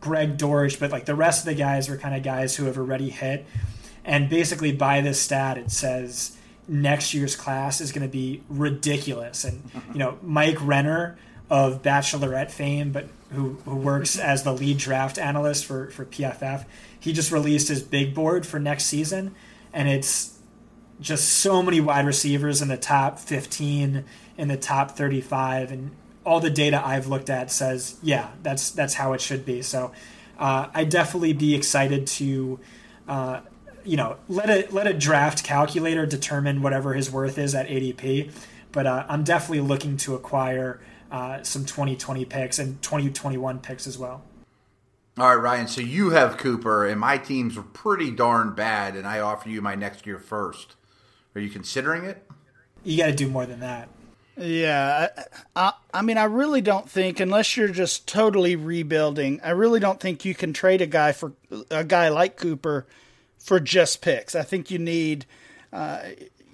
[0.00, 2.78] Greg Dortch, but like the rest of the guys were kind of guys who have
[2.78, 3.46] already hit.
[4.04, 6.36] And basically, by this stat, it says
[6.66, 9.44] next year's class is going to be ridiculous.
[9.44, 11.18] And, you know, Mike Renner
[11.50, 16.64] of Bachelorette fame, but who, who works as the lead draft analyst for, for PFF,
[16.98, 19.34] he just released his big board for next season.
[19.72, 20.38] And it's
[21.00, 24.04] just so many wide receivers in the top 15,
[24.36, 25.72] in the top 35.
[25.72, 25.90] And
[26.24, 29.62] all the data I've looked at says, yeah, that's, that's how it should be.
[29.62, 29.92] So
[30.38, 32.60] uh, I'd definitely be excited to.
[33.08, 33.40] Uh,
[33.84, 38.30] you know, let a let a draft calculator determine whatever his worth is at ADP.
[38.72, 40.80] But uh, I'm definitely looking to acquire
[41.10, 44.22] uh, some 2020 picks and 2021 picks as well.
[45.18, 45.66] All right, Ryan.
[45.66, 49.60] So you have Cooper, and my teams are pretty darn bad, and I offer you
[49.60, 50.76] my next year first.
[51.34, 52.26] Are you considering it?
[52.84, 53.88] You got to do more than that.
[54.36, 55.22] Yeah, I,
[55.56, 60.00] I, I, mean, I really don't think unless you're just totally rebuilding, I really don't
[60.00, 61.32] think you can trade a guy for
[61.70, 62.86] a guy like Cooper
[63.38, 64.34] for just picks.
[64.34, 65.26] I think you need,
[65.72, 66.00] uh,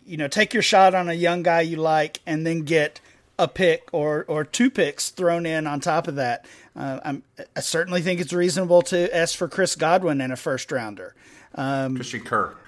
[0.04, 3.00] you know, take your shot on a young guy you like, and then get
[3.38, 6.46] a pick or or two picks thrown in on top of that.
[6.74, 7.14] Uh,
[7.56, 11.14] i certainly think it's reasonable to ask for Chris Godwin in a first rounder.
[11.54, 12.60] Um, Christian Kirk.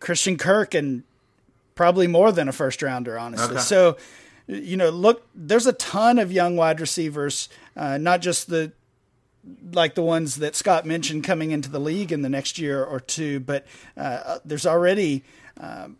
[0.00, 1.04] Christian Kirk and
[1.74, 3.56] probably more than a first rounder, honestly.
[3.56, 3.60] Okay.
[3.60, 3.96] So,
[4.54, 8.72] you know, look, there's a ton of young wide receivers, uh, not just the
[9.72, 13.00] like the ones that Scott mentioned coming into the league in the next year or
[13.00, 15.24] two, but uh, there's already.
[15.60, 15.98] Um,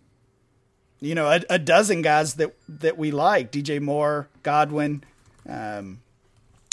[1.01, 5.03] you know, a, a, dozen guys that that we like: DJ Moore, Godwin,
[5.49, 6.01] um,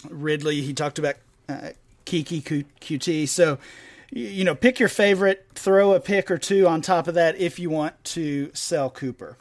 [0.08, 0.62] Ridley.
[0.62, 1.16] He talked about
[1.50, 1.72] uh,
[2.06, 3.28] Keke Coutee.
[3.28, 3.58] So,
[4.12, 5.48] you know, pick your favorite.
[5.56, 9.36] Throw a pick or two on top of that if you want to sell Cooper.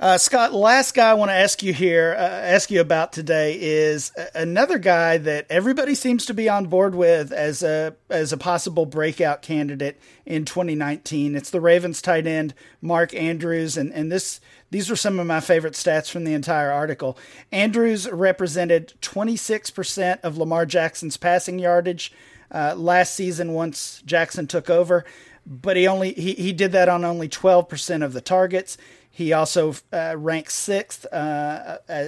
[0.00, 3.58] Uh, Scott, last guy I want to ask you here, uh, ask you about today
[3.60, 8.36] is another guy that everybody seems to be on board with as a as a
[8.36, 11.34] possible breakout candidate in 2019.
[11.34, 15.40] It's the Ravens tight end Mark Andrews, and and this these were some of my
[15.40, 17.18] favorite stats from the entire article.
[17.50, 22.12] Andrews represented 26% of Lamar Jackson's passing yardage
[22.52, 25.04] uh, last season once Jackson took over,
[25.44, 28.78] but he only he, he did that on only 12% of the targets.
[29.10, 32.04] He also uh, ranks sixth uh, uh,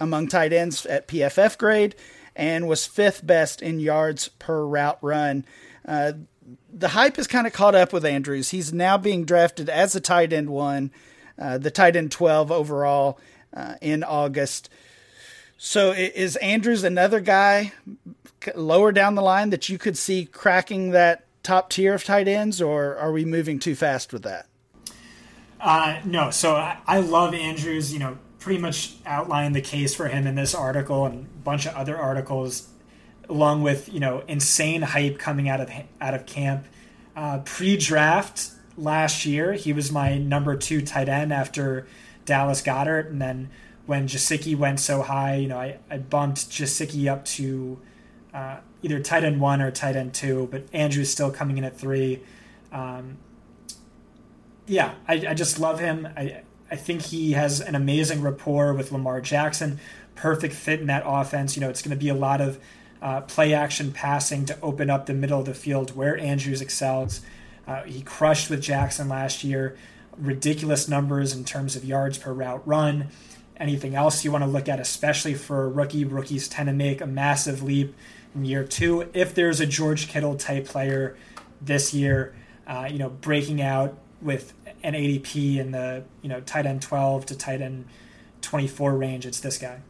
[0.00, 1.94] among tight ends at PFF grade
[2.36, 5.44] and was fifth best in yards per route run.
[5.86, 6.12] Uh,
[6.72, 8.50] the hype is kind of caught up with Andrews.
[8.50, 10.90] He's now being drafted as a tight end one,
[11.38, 13.18] uh, the tight end 12 overall
[13.80, 14.68] in August.
[15.56, 17.72] So is Andrews another guy
[18.54, 22.60] lower down the line that you could see cracking that top tier of tight ends,
[22.60, 24.46] or are we moving too fast with that?
[25.64, 27.90] Uh, no, so I, I, love Andrews.
[27.90, 31.64] You know, pretty much outlined the case for him in this article and a bunch
[31.64, 32.68] of other articles,
[33.30, 35.70] along with you know insane hype coming out of
[36.02, 36.66] out of camp.
[37.16, 41.86] Uh, pre-draft last year, he was my number two tight end after
[42.26, 43.48] Dallas Goedert, and then
[43.86, 47.80] when Gesicki went so high, you know, I, I bumped Gesicki up to
[48.34, 51.78] uh, either tight end one or tight end two, but Andrews still coming in at
[51.78, 52.20] three.
[52.70, 53.16] Um,
[54.66, 56.08] yeah, I, I just love him.
[56.16, 59.78] I I think he has an amazing rapport with Lamar Jackson.
[60.14, 61.56] Perfect fit in that offense.
[61.56, 62.58] You know, it's going to be a lot of
[63.02, 67.20] uh, play action passing to open up the middle of the field where Andrews excels.
[67.66, 69.76] Uh, he crushed with Jackson last year.
[70.16, 73.08] Ridiculous numbers in terms of yards per route run.
[73.56, 76.04] Anything else you want to look at, especially for a rookie?
[76.04, 77.94] Rookies tend to make a massive leap
[78.34, 79.08] in year two.
[79.12, 81.16] If there's a George Kittle type player
[81.60, 82.34] this year.
[82.66, 87.26] Uh, you know, breaking out with an ADP in the you know tight end 12
[87.26, 87.84] to tight end
[88.40, 89.26] 24 range.
[89.26, 89.80] It's this guy.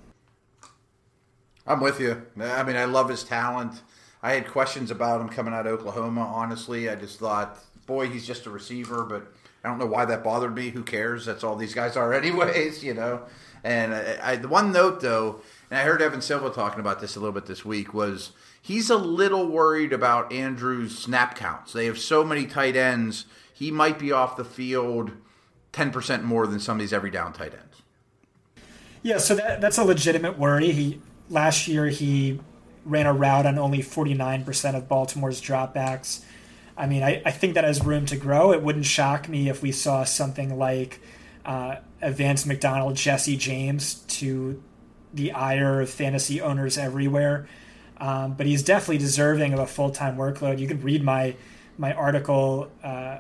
[1.67, 2.27] I'm with you.
[2.41, 3.81] I mean, I love his talent.
[4.23, 6.21] I had questions about him coming out of Oklahoma.
[6.21, 9.33] Honestly, I just thought, boy, he's just a receiver, but
[9.63, 10.71] I don't know why that bothered me.
[10.71, 11.25] Who cares?
[11.25, 12.85] That's all these guys are, anyways.
[12.85, 13.23] You know.
[13.63, 17.17] And I, I, the one note though, and I heard Evan Silva talking about this
[17.17, 21.73] a little bit this week, was he's a little worried about Andrews' snap counts.
[21.73, 23.25] They have so many tight ends.
[23.55, 25.13] He might be off the field
[25.73, 27.83] ten percent more than some of these every down tight ends.
[29.03, 30.73] Yeah, so that, that's a legitimate worry.
[30.73, 31.01] He
[31.31, 32.41] last year he
[32.85, 36.23] ran a route on only 49% of Baltimore's dropbacks.
[36.77, 38.53] I mean, I, I think that has room to grow.
[38.53, 41.01] It wouldn't shock me if we saw something like
[41.45, 44.63] uh, Vance McDonald, Jesse James to
[45.13, 47.47] the ire of fantasy owners everywhere.
[47.99, 50.59] Um, but he's definitely deserving of a full time workload.
[50.59, 51.37] You can read my
[51.79, 53.19] my article uh,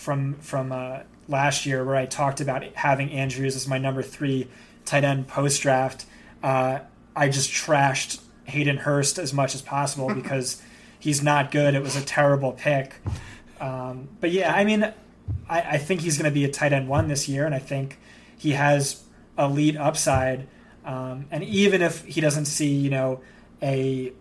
[0.00, 4.48] from from uh, last year where I talked about having Andrews as my number three
[4.84, 6.06] tight end post draft.
[6.42, 6.80] Uh,
[7.14, 10.62] I just trashed Hayden Hurst as much as possible because
[10.98, 11.74] he's not good.
[11.74, 12.94] It was a terrible pick.
[13.60, 14.84] Um, but yeah, I mean,
[15.48, 17.58] I, I think he's going to be a tight end one this year, and I
[17.58, 17.98] think
[18.38, 19.02] he has
[19.38, 20.48] elite upside.
[20.84, 23.20] Um, and even if he doesn't see, you know,
[23.62, 24.14] a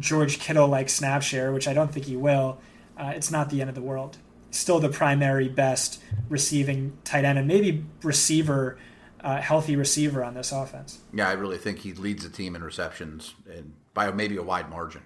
[0.00, 2.58] George Kittle like snap share, which I don't think he will,
[2.98, 4.18] uh, it's not the end of the world.
[4.52, 8.78] Still the primary best receiving tight end and maybe receiver,
[9.20, 11.00] uh, healthy receiver on this offense.
[11.12, 14.70] Yeah, I really think he leads the team in receptions and by maybe a wide
[14.70, 15.02] margin.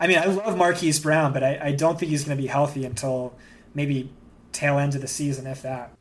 [0.00, 2.48] I mean, I love Marquise Brown, but I, I don't think he's going to be
[2.48, 3.34] healthy until
[3.74, 4.12] maybe
[4.52, 5.92] tail end of the season, if that.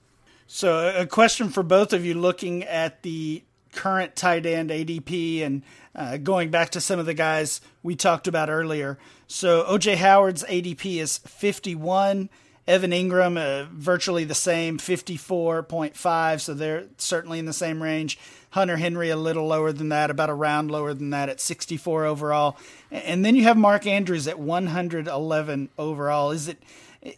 [0.45, 3.43] So, a question for both of you looking at the
[3.73, 8.27] current tight end ADP and uh, going back to some of the guys we talked
[8.27, 8.97] about earlier.
[9.27, 12.29] So, OJ Howard's ADP is 51.
[12.67, 16.41] Evan Engram, uh, virtually the same, 54.5.
[16.41, 18.19] So, they're certainly in the same range.
[18.51, 22.05] Hunter Henry, a little lower than that, about a round lower than that at 64
[22.05, 22.57] overall.
[22.91, 26.31] And then you have Mark Andrews at 111 overall.
[26.31, 26.57] Is it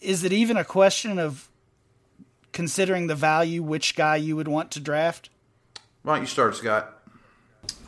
[0.01, 1.49] is it even a question of
[2.51, 5.29] considering the value which guy you would want to draft?
[6.03, 6.95] Why don't you start, Scott?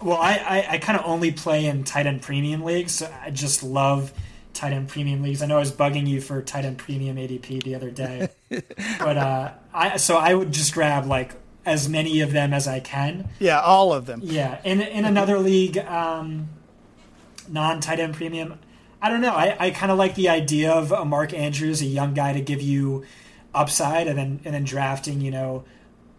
[0.02, 2.94] Well, I, I, I kind of only play in tight end premium leagues.
[2.94, 4.14] So I just love
[4.54, 5.42] tight end premium leagues.
[5.42, 8.30] I know I was bugging you for tight end premium ADP the other day,
[9.00, 11.34] but uh, I so I would just grab like
[11.66, 13.30] as many of them as I can.
[13.40, 14.22] Yeah, all of them.
[14.24, 16.50] Yeah, in in another league, um,
[17.48, 18.60] non tight end premium,
[19.02, 19.34] I don't know.
[19.34, 22.42] I, I kind of like the idea of a Mark Andrews, a young guy to
[22.42, 23.04] give you
[23.54, 25.64] upside, and then and then drafting, you know,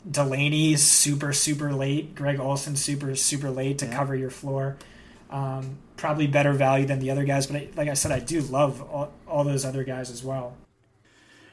[0.08, 3.96] Delanie super super late, Greg Olsen super super late to yeah.
[3.96, 4.76] cover your floor.
[5.32, 8.42] Um, probably better value than the other guys, but I, like I said, I do
[8.42, 10.56] love all, all those other guys as well.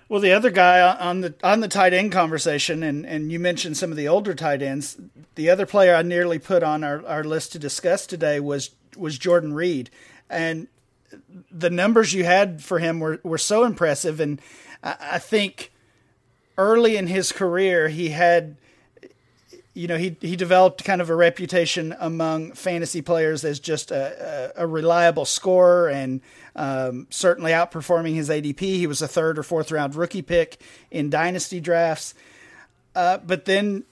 [0.09, 3.77] Well, the other guy on the on the tight end conversation, and, and you mentioned
[3.77, 4.97] some of the older tight ends.
[5.35, 9.17] The other player I nearly put on our, our list to discuss today was was
[9.17, 9.89] Jordan Reed,
[10.29, 10.67] and
[11.51, 14.19] the numbers you had for him were, were so impressive.
[14.19, 14.41] And
[14.83, 15.71] I, I think
[16.57, 18.57] early in his career, he had,
[19.73, 24.53] you know, he, he developed kind of a reputation among fantasy players as just a,
[24.57, 26.21] a, a reliable scorer and
[26.55, 28.59] um, certainly outperforming his ADP.
[28.59, 30.59] He was a third or fourth round rookie pick
[30.91, 32.13] in dynasty drafts.
[32.95, 33.83] Uh, but then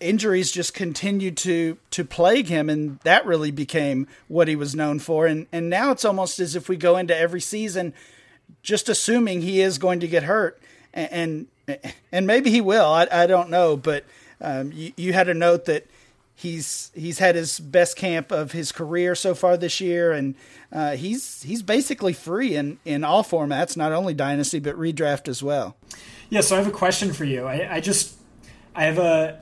[0.00, 4.98] injuries just continued to to plague him and that really became what he was known
[4.98, 7.92] for and and now it's almost as if we go into every season
[8.62, 10.58] just assuming he is going to get hurt
[10.94, 11.78] and and,
[12.10, 14.04] and maybe he will I, I don't know but
[14.40, 15.86] um, you, you had a note that
[16.34, 20.34] he's he's had his best camp of his career so far this year and
[20.72, 25.42] uh, he's he's basically free in in all formats not only dynasty but redraft as
[25.42, 25.76] well
[26.30, 28.16] yeah so i have a question for you i, I just
[28.74, 29.38] i have a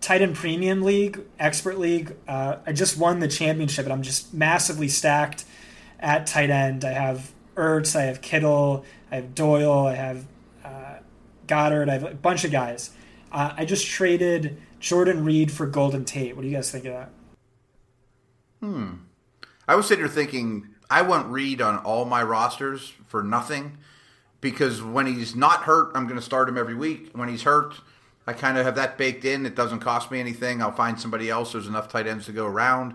[0.00, 2.14] tight end premium league, expert league.
[2.26, 5.44] Uh, I just won the championship, and I'm just massively stacked
[6.00, 6.84] at tight end.
[6.84, 10.26] I have Ertz, I have Kittle, I have Doyle, I have
[10.64, 10.96] uh,
[11.46, 12.90] Goedert, I have a bunch of guys.
[13.32, 16.36] Uh, I just traded Jordan Reed for Golden Tate.
[16.36, 17.10] What do you guys think of that?
[18.60, 18.90] Hmm.
[19.66, 23.78] I was sitting here thinking I want Reed on all my rosters for nothing
[24.40, 27.10] because when he's not hurt, I'm going to start him every week.
[27.12, 27.74] When he's hurt,
[28.26, 29.44] I kind of have that baked in.
[29.46, 30.62] It doesn't cost me anything.
[30.62, 31.52] I'll find somebody else.
[31.52, 32.94] There's enough tight ends to go around.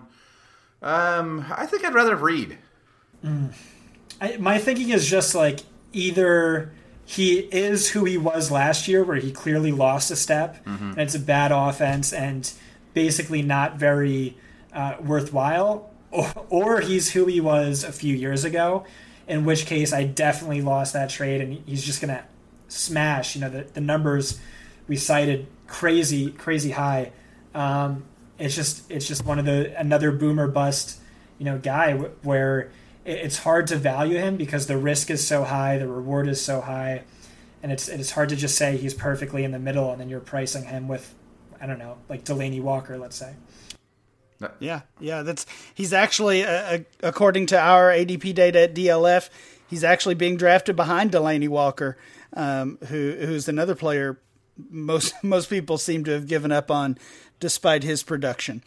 [0.82, 2.58] Um, I think I'd rather have Reed.
[3.24, 3.52] Mm.
[4.20, 5.60] I, my thinking is just like
[5.92, 6.72] either
[7.04, 10.90] he is who he was last year, where he clearly lost a step, mm-hmm.
[10.90, 12.50] and it's a bad offense and
[12.94, 14.36] basically not very
[14.72, 18.86] uh, worthwhile, or, or he's who he was a few years ago,
[19.26, 22.24] In which case, I definitely lost that trade, and he's just gonna
[22.68, 23.34] smash.
[23.34, 24.40] You know, the the numbers
[24.88, 27.12] we cited crazy, crazy high.
[27.54, 28.04] Um,
[28.38, 30.98] it's just it's just one of the another boomer bust,
[31.38, 32.70] you know, guy where
[33.04, 36.60] it's hard to value him because the risk is so high, the reward is so
[36.60, 37.02] high,
[37.62, 40.20] and it's it's hard to just say he's perfectly in the middle, and then you're
[40.20, 41.14] pricing him with,
[41.60, 43.34] I don't know, like Delanie Walker, let's say.
[44.58, 49.30] Yeah, yeah, that's he's actually, uh, according to our ADP data at DLF,
[49.68, 51.96] he's actually being drafted behind Delanie Walker,
[52.34, 54.18] um, who who's another player
[54.70, 56.98] most most people seem to have given up on,
[57.40, 58.62] despite his production.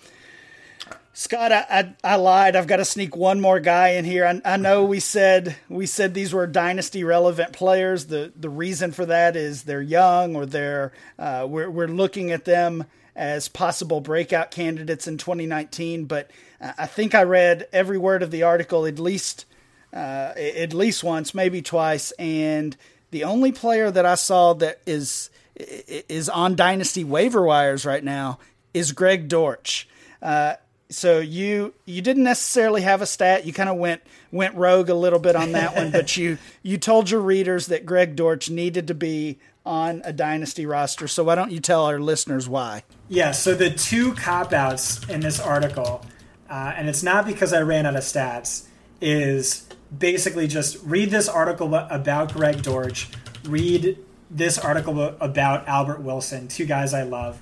[1.19, 2.55] Scott, I, I, I, lied.
[2.55, 4.23] I've got to sneak one more guy in here.
[4.23, 8.05] I, I, know we said we said these were dynasty relevant players.
[8.05, 12.45] The the reason for that is they're young or they're uh, we're we're looking at
[12.45, 12.83] them
[13.15, 16.05] as possible breakout candidates in 2019.
[16.05, 16.29] But
[16.61, 19.45] I think I read every word of the article at least
[19.91, 22.77] uh, at least once, maybe twice, and
[23.09, 28.37] the only player that I saw that is is on dynasty waiver wires right now
[28.71, 29.89] is Greg Dortch.
[30.21, 30.53] Uh,
[30.89, 33.45] so you you didn't necessarily have a stat.
[33.45, 36.77] You kind of went went rogue a little bit on that one, but you you
[36.77, 41.07] told your readers that Greg Dortch needed to be on a dynasty roster.
[41.07, 42.83] So why don't you tell our listeners why?
[43.09, 43.31] Yeah.
[43.31, 46.05] So the two cop outs in this article,
[46.49, 48.65] uh, and it's not because I ran out of stats,
[49.01, 53.09] is basically just read this article about Greg Dortch,
[53.43, 53.97] read
[54.29, 57.41] this article about Albert Wilson, two guys I love.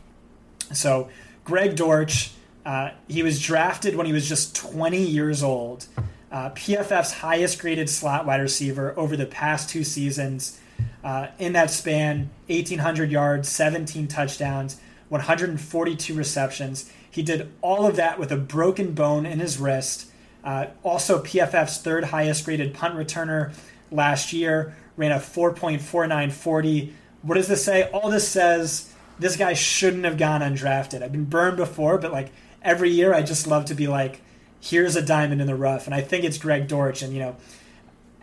[0.74, 1.10] So
[1.44, 2.32] Greg Dortch
[2.66, 5.86] uh, he was drafted when he was just 20 years old.
[6.32, 10.60] Uh, PFF's highest graded slot wide receiver over the past two seasons.
[11.04, 16.92] Uh, in that span, 1,800 yards, 17 touchdowns, 142 receptions.
[17.10, 20.10] He did all of that with a broken bone in his wrist.
[20.44, 23.54] Uh, also, PFF's third highest graded punt returner
[23.92, 26.92] last year ran a 4.4940.
[27.22, 27.90] What does this say?
[27.92, 31.02] All this says this guy shouldn't have gone undrafted.
[31.02, 32.32] I've been burned before, but like
[32.66, 34.20] every year I just love to be like,
[34.60, 35.86] here's a diamond in the rough.
[35.86, 37.04] And I think it's Greg Dortch.
[37.04, 37.36] And, you know,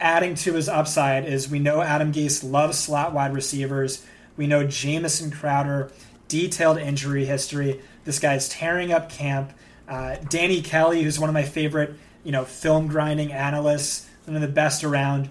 [0.00, 4.04] adding to his upside is we know Adam Gase loves slot wide receivers.
[4.36, 5.92] We know Jamison Crowder,
[6.28, 7.80] detailed injury history.
[8.04, 9.52] This guy's tearing up camp.
[9.88, 14.42] Uh, Danny Kelly, who's one of my favorite, you know, film grinding analysts, one of
[14.42, 15.30] the best around.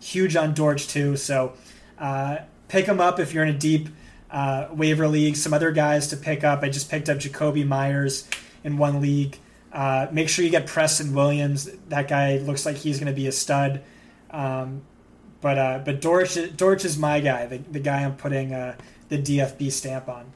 [0.00, 1.16] Huge on Dortch too.
[1.16, 1.54] So
[1.98, 3.88] uh, pick him up if you're in a deep
[4.30, 5.36] uh, waiver league.
[5.36, 6.62] Some other guys to pick up.
[6.62, 8.28] I just picked up Jakobi Meyers
[8.64, 9.38] in one league.
[9.72, 11.68] Uh, make sure you get Preston Williams.
[11.88, 13.82] That guy looks like he's going to be a stud.
[14.30, 14.82] Um,
[15.40, 18.76] but uh, but Dortch, Dortch is my guy, the, the guy I'm putting uh,
[19.08, 20.32] the DFB stamp on.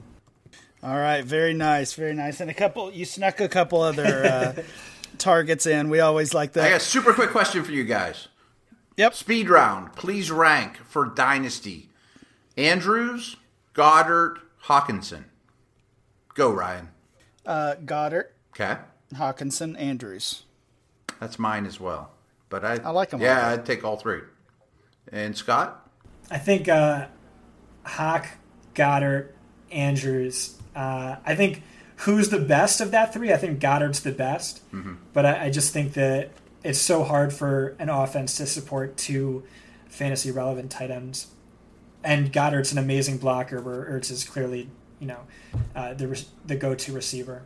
[0.83, 2.41] All right, very nice, very nice.
[2.41, 4.63] And a couple, you snuck a couple other uh,
[5.19, 5.89] targets in.
[5.89, 6.65] We always like that.
[6.65, 8.29] I got a super quick question for you guys.
[8.97, 9.15] Yep.
[9.15, 9.95] Speed round.
[9.95, 11.91] Please rank for Dynasty.
[12.57, 13.37] Andrews,
[13.75, 15.25] Goedert, Hockenson.
[16.35, 16.89] Go, Ryan.
[17.45, 18.31] Uh, Goedert.
[18.53, 18.77] Okay.
[19.15, 20.45] Hockenson, Andrews.
[21.21, 22.11] That's mine as well.
[22.49, 23.21] But I, I like them.
[23.21, 24.21] Yeah, I'd take all three.
[25.13, 25.89] And Scott?
[26.31, 27.07] I think uh,
[27.85, 28.29] Hawk,
[28.75, 29.35] Goedert,
[29.71, 30.57] Andrews.
[30.75, 31.63] Uh, I think
[31.99, 33.33] who's the best of that three?
[33.33, 34.69] I think Goedert's the best.
[34.73, 34.95] Mm-hmm.
[35.13, 36.31] But I, I just think that
[36.63, 39.45] it's so hard for an offense to support two
[39.89, 41.29] fantasy relevant tight ends
[42.05, 44.69] and Goedert's an amazing blocker, where Ertz is clearly,
[45.01, 45.21] you know,
[45.75, 47.43] uh, the the go to receiver.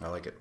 [0.00, 0.38] I like it.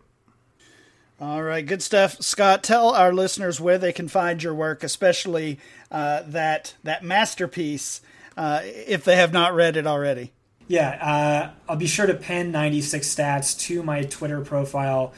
[1.20, 2.64] All right, good stuff, Scott.
[2.64, 5.60] Tell our listeners where they can find your work, especially
[5.92, 8.02] uh, that that masterpiece,
[8.38, 10.32] uh, if they have not read it already.
[10.68, 15.14] Yeah, uh, I'll be sure to pin 96 stats to my Twitter profile,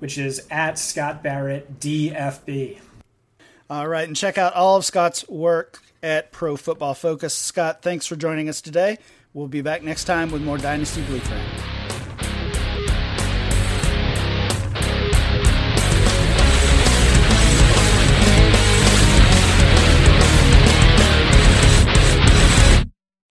[0.00, 2.78] which is at Scott Barrett DFB.
[3.70, 7.34] All right, and check out all of Scott's work at Pro Football Focus.
[7.34, 8.98] Scott, thanks for joining us today.
[9.32, 11.63] We'll be back next time with more Dynasty Blueprint.